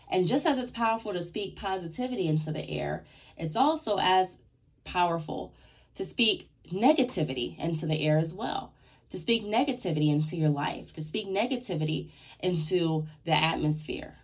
And 0.09 0.26
just 0.26 0.46
as 0.46 0.59
it's 0.59 0.70
powerful 0.70 1.12
to 1.12 1.22
speak 1.22 1.57
positivity 1.57 2.28
into 2.28 2.52
the 2.52 2.68
air, 2.70 3.04
it's 3.37 3.57
also 3.57 3.98
as 3.98 4.38
powerful 4.85 5.54
to 5.94 6.04
speak 6.04 6.48
negativity 6.72 7.59
into 7.59 7.87
the 7.87 8.07
air 8.07 8.18
as 8.18 8.33
well. 8.33 8.72
To 9.11 9.18
speak 9.18 9.44
negativity 9.44 10.12
into 10.12 10.37
your 10.37 10.50
life, 10.50 10.92
to 10.94 11.02
speak 11.02 11.28
negativity 11.28 12.11
into 12.40 13.07
the 13.24 13.33
atmosphere. 13.33 14.14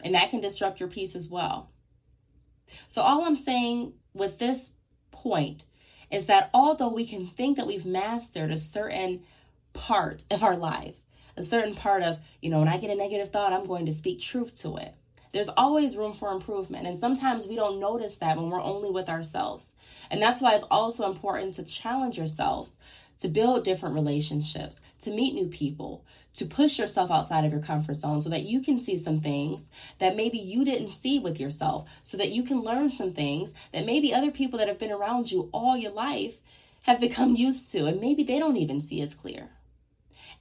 And 0.00 0.14
that 0.14 0.30
can 0.30 0.40
disrupt 0.40 0.80
your 0.80 0.88
peace 0.88 1.14
as 1.14 1.30
well. 1.30 1.68
So, 2.88 3.02
all 3.02 3.24
I'm 3.24 3.36
saying 3.36 3.94
with 4.14 4.38
this 4.38 4.70
point 5.10 5.64
is 6.10 6.26
that 6.26 6.50
although 6.54 6.88
we 6.88 7.06
can 7.06 7.26
think 7.26 7.56
that 7.56 7.66
we've 7.66 7.86
mastered 7.86 8.50
a 8.50 8.58
certain 8.58 9.22
part 9.72 10.24
of 10.30 10.42
our 10.42 10.56
life, 10.56 10.94
a 11.36 11.42
certain 11.42 11.74
part 11.74 12.02
of, 12.02 12.18
you 12.40 12.50
know, 12.50 12.58
when 12.58 12.68
I 12.68 12.78
get 12.78 12.90
a 12.90 12.94
negative 12.94 13.30
thought, 13.30 13.52
I'm 13.52 13.66
going 13.66 13.86
to 13.86 13.92
speak 13.92 14.20
truth 14.20 14.54
to 14.62 14.76
it. 14.76 14.94
There's 15.32 15.48
always 15.48 15.96
room 15.96 16.14
for 16.14 16.32
improvement. 16.32 16.86
And 16.86 16.98
sometimes 16.98 17.46
we 17.46 17.54
don't 17.54 17.78
notice 17.78 18.16
that 18.16 18.36
when 18.36 18.50
we're 18.50 18.60
only 18.60 18.90
with 18.90 19.08
ourselves. 19.08 19.72
And 20.10 20.20
that's 20.20 20.42
why 20.42 20.54
it's 20.54 20.64
also 20.70 21.10
important 21.10 21.54
to 21.54 21.64
challenge 21.64 22.18
yourselves 22.18 22.78
to 23.20 23.28
build 23.28 23.64
different 23.64 23.94
relationships, 23.94 24.80
to 24.98 25.10
meet 25.10 25.34
new 25.34 25.46
people, 25.46 26.04
to 26.34 26.46
push 26.46 26.78
yourself 26.78 27.10
outside 27.10 27.44
of 27.44 27.52
your 27.52 27.60
comfort 27.60 27.94
zone 27.94 28.20
so 28.20 28.30
that 28.30 28.44
you 28.44 28.60
can 28.60 28.80
see 28.80 28.96
some 28.96 29.20
things 29.20 29.70
that 29.98 30.16
maybe 30.16 30.38
you 30.38 30.64
didn't 30.64 30.90
see 30.90 31.18
with 31.18 31.38
yourself, 31.38 31.86
so 32.02 32.16
that 32.16 32.30
you 32.30 32.42
can 32.42 32.62
learn 32.62 32.90
some 32.90 33.12
things 33.12 33.52
that 33.72 33.84
maybe 33.84 34.14
other 34.14 34.30
people 34.30 34.58
that 34.58 34.68
have 34.68 34.78
been 34.78 34.90
around 34.90 35.30
you 35.30 35.50
all 35.52 35.76
your 35.76 35.92
life 35.92 36.36
have 36.82 36.98
become 36.98 37.34
used 37.34 37.70
to, 37.70 37.84
and 37.84 38.00
maybe 38.00 38.24
they 38.24 38.38
don't 38.38 38.56
even 38.56 38.80
see 38.80 39.02
as 39.02 39.12
clear. 39.12 39.50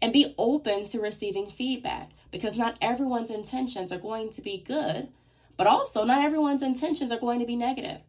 And 0.02 0.14
be 0.14 0.34
open 0.38 0.88
to 0.88 1.00
receiving 1.02 1.50
feedback 1.52 2.12
because 2.32 2.56
not 2.56 2.78
everyone's 2.82 3.32
intentions 3.32 3.92
are 3.92 3.98
going 3.98 4.30
to 4.32 4.42
be 4.42 4.64
good, 4.66 5.10
but 5.58 5.68
also 5.68 6.06
not 6.06 6.24
everyone's 6.24 6.64
intentions 6.64 7.12
are 7.12 7.20
going 7.20 7.40
to 7.40 7.46
be 7.46 7.58
negative. 7.58 8.02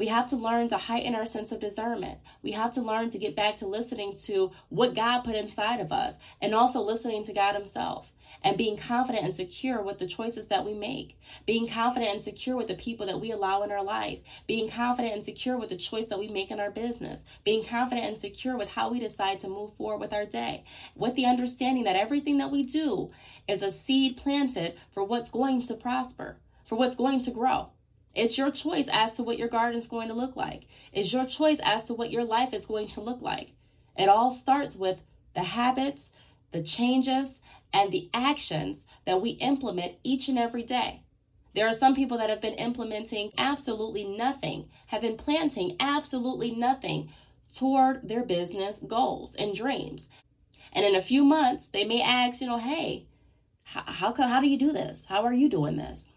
We 0.00 0.06
have 0.06 0.28
to 0.28 0.36
learn 0.36 0.70
to 0.70 0.78
heighten 0.78 1.14
our 1.14 1.26
sense 1.26 1.52
of 1.52 1.60
discernment. 1.60 2.20
We 2.40 2.52
have 2.52 2.72
to 2.72 2.80
learn 2.80 3.10
to 3.10 3.18
get 3.18 3.36
back 3.36 3.58
to 3.58 3.66
listening 3.66 4.16
to 4.24 4.50
what 4.70 4.94
God 4.94 5.24
put 5.24 5.36
inside 5.36 5.78
of 5.78 5.92
us 5.92 6.18
and 6.40 6.54
also 6.54 6.80
listening 6.80 7.22
to 7.24 7.34
God 7.34 7.54
Himself 7.54 8.10
and 8.42 8.56
being 8.56 8.78
confident 8.78 9.26
and 9.26 9.36
secure 9.36 9.82
with 9.82 9.98
the 9.98 10.06
choices 10.06 10.46
that 10.46 10.64
we 10.64 10.72
make, 10.72 11.18
being 11.44 11.68
confident 11.68 12.14
and 12.14 12.24
secure 12.24 12.56
with 12.56 12.68
the 12.68 12.76
people 12.76 13.04
that 13.08 13.20
we 13.20 13.30
allow 13.30 13.62
in 13.62 13.70
our 13.70 13.84
life, 13.84 14.20
being 14.46 14.70
confident 14.70 15.16
and 15.16 15.24
secure 15.26 15.58
with 15.58 15.68
the 15.68 15.76
choice 15.76 16.06
that 16.06 16.18
we 16.18 16.28
make 16.28 16.50
in 16.50 16.60
our 16.60 16.70
business, 16.70 17.22
being 17.44 17.62
confident 17.62 18.06
and 18.06 18.18
secure 18.18 18.56
with 18.56 18.70
how 18.70 18.88
we 18.88 19.00
decide 19.00 19.38
to 19.38 19.48
move 19.48 19.74
forward 19.74 20.00
with 20.00 20.14
our 20.14 20.24
day, 20.24 20.64
with 20.94 21.14
the 21.14 21.26
understanding 21.26 21.84
that 21.84 21.96
everything 21.96 22.38
that 22.38 22.50
we 22.50 22.62
do 22.62 23.10
is 23.46 23.60
a 23.60 23.70
seed 23.70 24.16
planted 24.16 24.78
for 24.92 25.04
what's 25.04 25.30
going 25.30 25.62
to 25.62 25.74
prosper, 25.74 26.38
for 26.64 26.76
what's 26.76 26.96
going 26.96 27.20
to 27.20 27.30
grow. 27.30 27.68
It's 28.14 28.36
your 28.36 28.50
choice 28.50 28.88
as 28.92 29.14
to 29.14 29.22
what 29.22 29.38
your 29.38 29.48
garden 29.48 29.78
is 29.78 29.86
going 29.86 30.08
to 30.08 30.14
look 30.14 30.36
like. 30.36 30.66
It's 30.92 31.12
your 31.12 31.26
choice 31.26 31.60
as 31.62 31.84
to 31.84 31.94
what 31.94 32.10
your 32.10 32.24
life 32.24 32.52
is 32.52 32.66
going 32.66 32.88
to 32.88 33.00
look 33.00 33.22
like. 33.22 33.52
It 33.96 34.08
all 34.08 34.30
starts 34.30 34.76
with 34.76 35.00
the 35.34 35.44
habits, 35.44 36.10
the 36.50 36.62
changes, 36.62 37.40
and 37.72 37.92
the 37.92 38.10
actions 38.12 38.86
that 39.04 39.20
we 39.20 39.30
implement 39.30 39.94
each 40.02 40.28
and 40.28 40.38
every 40.38 40.62
day. 40.62 41.02
There 41.54 41.66
are 41.66 41.72
some 41.72 41.94
people 41.94 42.18
that 42.18 42.30
have 42.30 42.40
been 42.40 42.54
implementing 42.54 43.32
absolutely 43.38 44.04
nothing, 44.04 44.68
have 44.86 45.02
been 45.02 45.16
planting 45.16 45.76
absolutely 45.80 46.52
nothing 46.52 47.10
toward 47.54 48.08
their 48.08 48.24
business 48.24 48.78
goals 48.80 49.34
and 49.34 49.54
dreams. 49.54 50.08
And 50.72 50.84
in 50.84 50.94
a 50.94 51.02
few 51.02 51.24
months, 51.24 51.66
they 51.66 51.84
may 51.84 52.00
ask, 52.02 52.40
you 52.40 52.46
know, 52.46 52.58
hey, 52.58 53.06
how, 53.64 53.82
how, 53.82 54.14
how 54.14 54.40
do 54.40 54.48
you 54.48 54.58
do 54.58 54.72
this? 54.72 55.06
How 55.06 55.24
are 55.24 55.32
you 55.32 55.48
doing 55.48 55.76
this? 55.76 56.10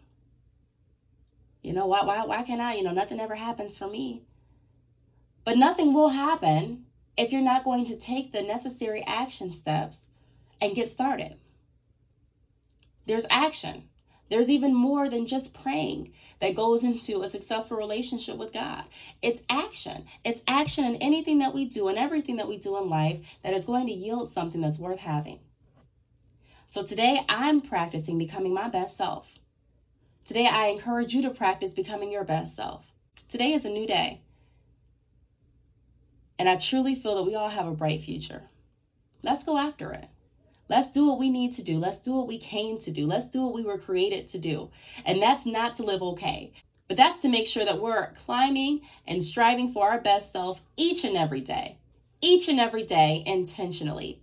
You 1.63 1.73
know, 1.73 1.87
why, 1.87 2.03
why, 2.03 2.25
why 2.25 2.43
can't 2.43 2.61
I? 2.61 2.75
You 2.75 2.83
know, 2.83 2.91
nothing 2.91 3.19
ever 3.19 3.35
happens 3.35 3.77
for 3.77 3.87
me. 3.87 4.23
But 5.45 5.57
nothing 5.57 5.93
will 5.93 6.09
happen 6.09 6.85
if 7.17 7.31
you're 7.31 7.41
not 7.41 7.63
going 7.63 7.85
to 7.85 7.97
take 7.97 8.31
the 8.31 8.41
necessary 8.41 9.03
action 9.07 9.51
steps 9.51 10.11
and 10.61 10.75
get 10.75 10.89
started. 10.89 11.37
There's 13.05 13.25
action. 13.29 13.89
There's 14.29 14.49
even 14.49 14.73
more 14.73 15.09
than 15.09 15.27
just 15.27 15.53
praying 15.53 16.13
that 16.39 16.55
goes 16.55 16.83
into 16.83 17.21
a 17.21 17.29
successful 17.29 17.77
relationship 17.77 18.37
with 18.37 18.53
God. 18.53 18.83
It's 19.21 19.43
action. 19.49 20.05
It's 20.23 20.41
action 20.47 20.85
in 20.85 20.95
anything 20.97 21.39
that 21.39 21.53
we 21.53 21.65
do 21.65 21.87
and 21.87 21.97
everything 21.97 22.37
that 22.37 22.47
we 22.47 22.57
do 22.57 22.77
in 22.77 22.89
life 22.89 23.19
that 23.43 23.53
is 23.53 23.65
going 23.65 23.87
to 23.87 23.93
yield 23.93 24.31
something 24.31 24.61
that's 24.61 24.79
worth 24.79 24.99
having. 24.99 25.39
So 26.67 26.83
today 26.83 27.21
I'm 27.29 27.61
practicing 27.61 28.17
becoming 28.17 28.53
my 28.53 28.69
best 28.69 28.97
self. 28.97 29.27
Today, 30.25 30.47
I 30.47 30.67
encourage 30.67 31.13
you 31.13 31.21
to 31.23 31.31
practice 31.31 31.71
becoming 31.71 32.09
your 32.09 32.23
best 32.23 32.55
self. 32.55 32.85
Today 33.27 33.51
is 33.51 33.65
a 33.65 33.69
new 33.69 33.85
day. 33.85 34.21
And 36.39 36.47
I 36.47 36.55
truly 36.55 36.95
feel 36.95 37.15
that 37.15 37.23
we 37.23 37.35
all 37.35 37.49
have 37.49 37.67
a 37.67 37.71
bright 37.71 38.01
future. 38.01 38.43
Let's 39.21 39.43
go 39.43 39.57
after 39.57 39.91
it. 39.91 40.05
Let's 40.69 40.91
do 40.91 41.05
what 41.05 41.19
we 41.19 41.29
need 41.29 41.51
to 41.53 41.61
do. 41.61 41.77
Let's 41.77 41.99
do 41.99 42.13
what 42.13 42.27
we 42.27 42.37
came 42.37 42.77
to 42.79 42.91
do. 42.91 43.05
Let's 43.05 43.27
do 43.27 43.43
what 43.43 43.53
we 43.53 43.63
were 43.63 43.77
created 43.77 44.29
to 44.29 44.39
do. 44.39 44.69
And 45.05 45.21
that's 45.21 45.45
not 45.45 45.75
to 45.75 45.83
live 45.83 46.01
okay, 46.01 46.53
but 46.87 46.95
that's 46.95 47.19
to 47.21 47.29
make 47.29 47.45
sure 47.45 47.65
that 47.65 47.81
we're 47.81 48.13
climbing 48.13 48.79
and 49.05 49.21
striving 49.21 49.73
for 49.73 49.89
our 49.89 49.99
best 49.99 50.31
self 50.31 50.63
each 50.77 51.03
and 51.03 51.17
every 51.17 51.41
day, 51.41 51.77
each 52.21 52.47
and 52.47 52.61
every 52.61 52.83
day 52.83 53.23
intentionally. 53.25 54.22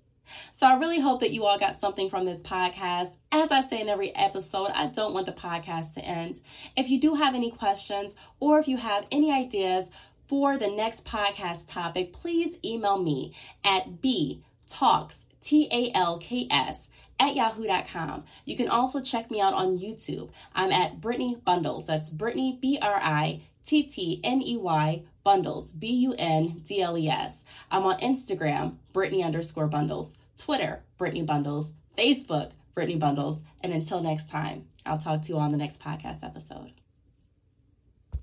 So 0.53 0.67
I 0.67 0.79
really 0.79 1.01
hope 1.01 1.21
that 1.21 1.33
you 1.33 1.45
all 1.45 1.59
got 1.59 1.77
something 1.77 2.11
from 2.11 2.27
this 2.27 2.41
podcast. 2.41 3.13
As 3.33 3.51
I 3.51 3.61
say 3.61 3.81
in 3.81 3.89
every 3.89 4.15
episode, 4.15 4.71
I 4.75 4.87
don't 4.87 5.15
want 5.15 5.27
the 5.27 5.33
podcast 5.33 5.95
to 5.95 6.01
end. 6.01 6.41
If 6.77 6.91
you 6.91 7.01
do 7.01 7.15
have 7.15 7.35
any 7.35 7.51
questions 7.51 8.15
or 8.39 8.59
if 8.59 8.69
you 8.69 8.77
have 8.77 9.07
any 9.11 9.33
ideas 9.33 9.91
for 10.29 10.57
the 10.59 10.69
next 10.69 11.05
podcast 11.05 11.69
topic, 11.69 12.13
please 12.13 12.57
email 12.65 12.99
me 12.99 13.35
at 13.65 14.01
btalks, 14.01 15.27
T 15.43 15.69
A 15.73 15.91
L 15.97 16.19
K 16.19 16.47
S, 16.51 16.87
at 17.19 17.35
yahoo.com. 17.35 18.25
You 18.45 18.57
can 18.57 18.69
also 18.69 19.01
check 19.01 19.31
me 19.31 19.41
out 19.41 19.55
on 19.55 19.77
YouTube. 19.79 20.31
I'm 20.55 20.71
at 20.71 21.01
Brittney 21.01 21.43
Bundles. 21.45 21.87
That's 21.87 22.11
Brittney, 22.11 22.61
B 22.61 22.79
R 22.81 23.01
I 23.03 23.41
T 23.65 23.83
T 23.83 24.21
N 24.25 24.43
E 24.43 24.57
Y 24.57 25.03
Bundles, 25.23 25.73
B 25.73 25.89
U 25.89 26.15
N 26.19 26.63
D 26.65 26.81
L 26.81 26.97
E 26.97 27.09
S. 27.09 27.45
I'm 27.71 27.85
on 27.85 27.99
Instagram, 27.99 28.77
Brittney 28.95 29.25
underscore 29.25 29.67
Bundles, 29.67 30.19
Twitter, 30.41 30.83
Brittney 30.99 31.25
Bundles, 31.25 31.73
Facebook, 31.97 32.53
Brittney 32.75 32.99
Bundles. 32.99 33.41
And 33.63 33.73
until 33.73 34.01
next 34.01 34.31
time, 34.31 34.67
I'll 34.87 34.99
talk 34.99 35.23
to 35.23 35.33
you 35.33 35.39
on 35.39 35.53
the 35.53 35.59
next 35.59 35.83
podcast 35.83 36.25
episode. 36.25 36.80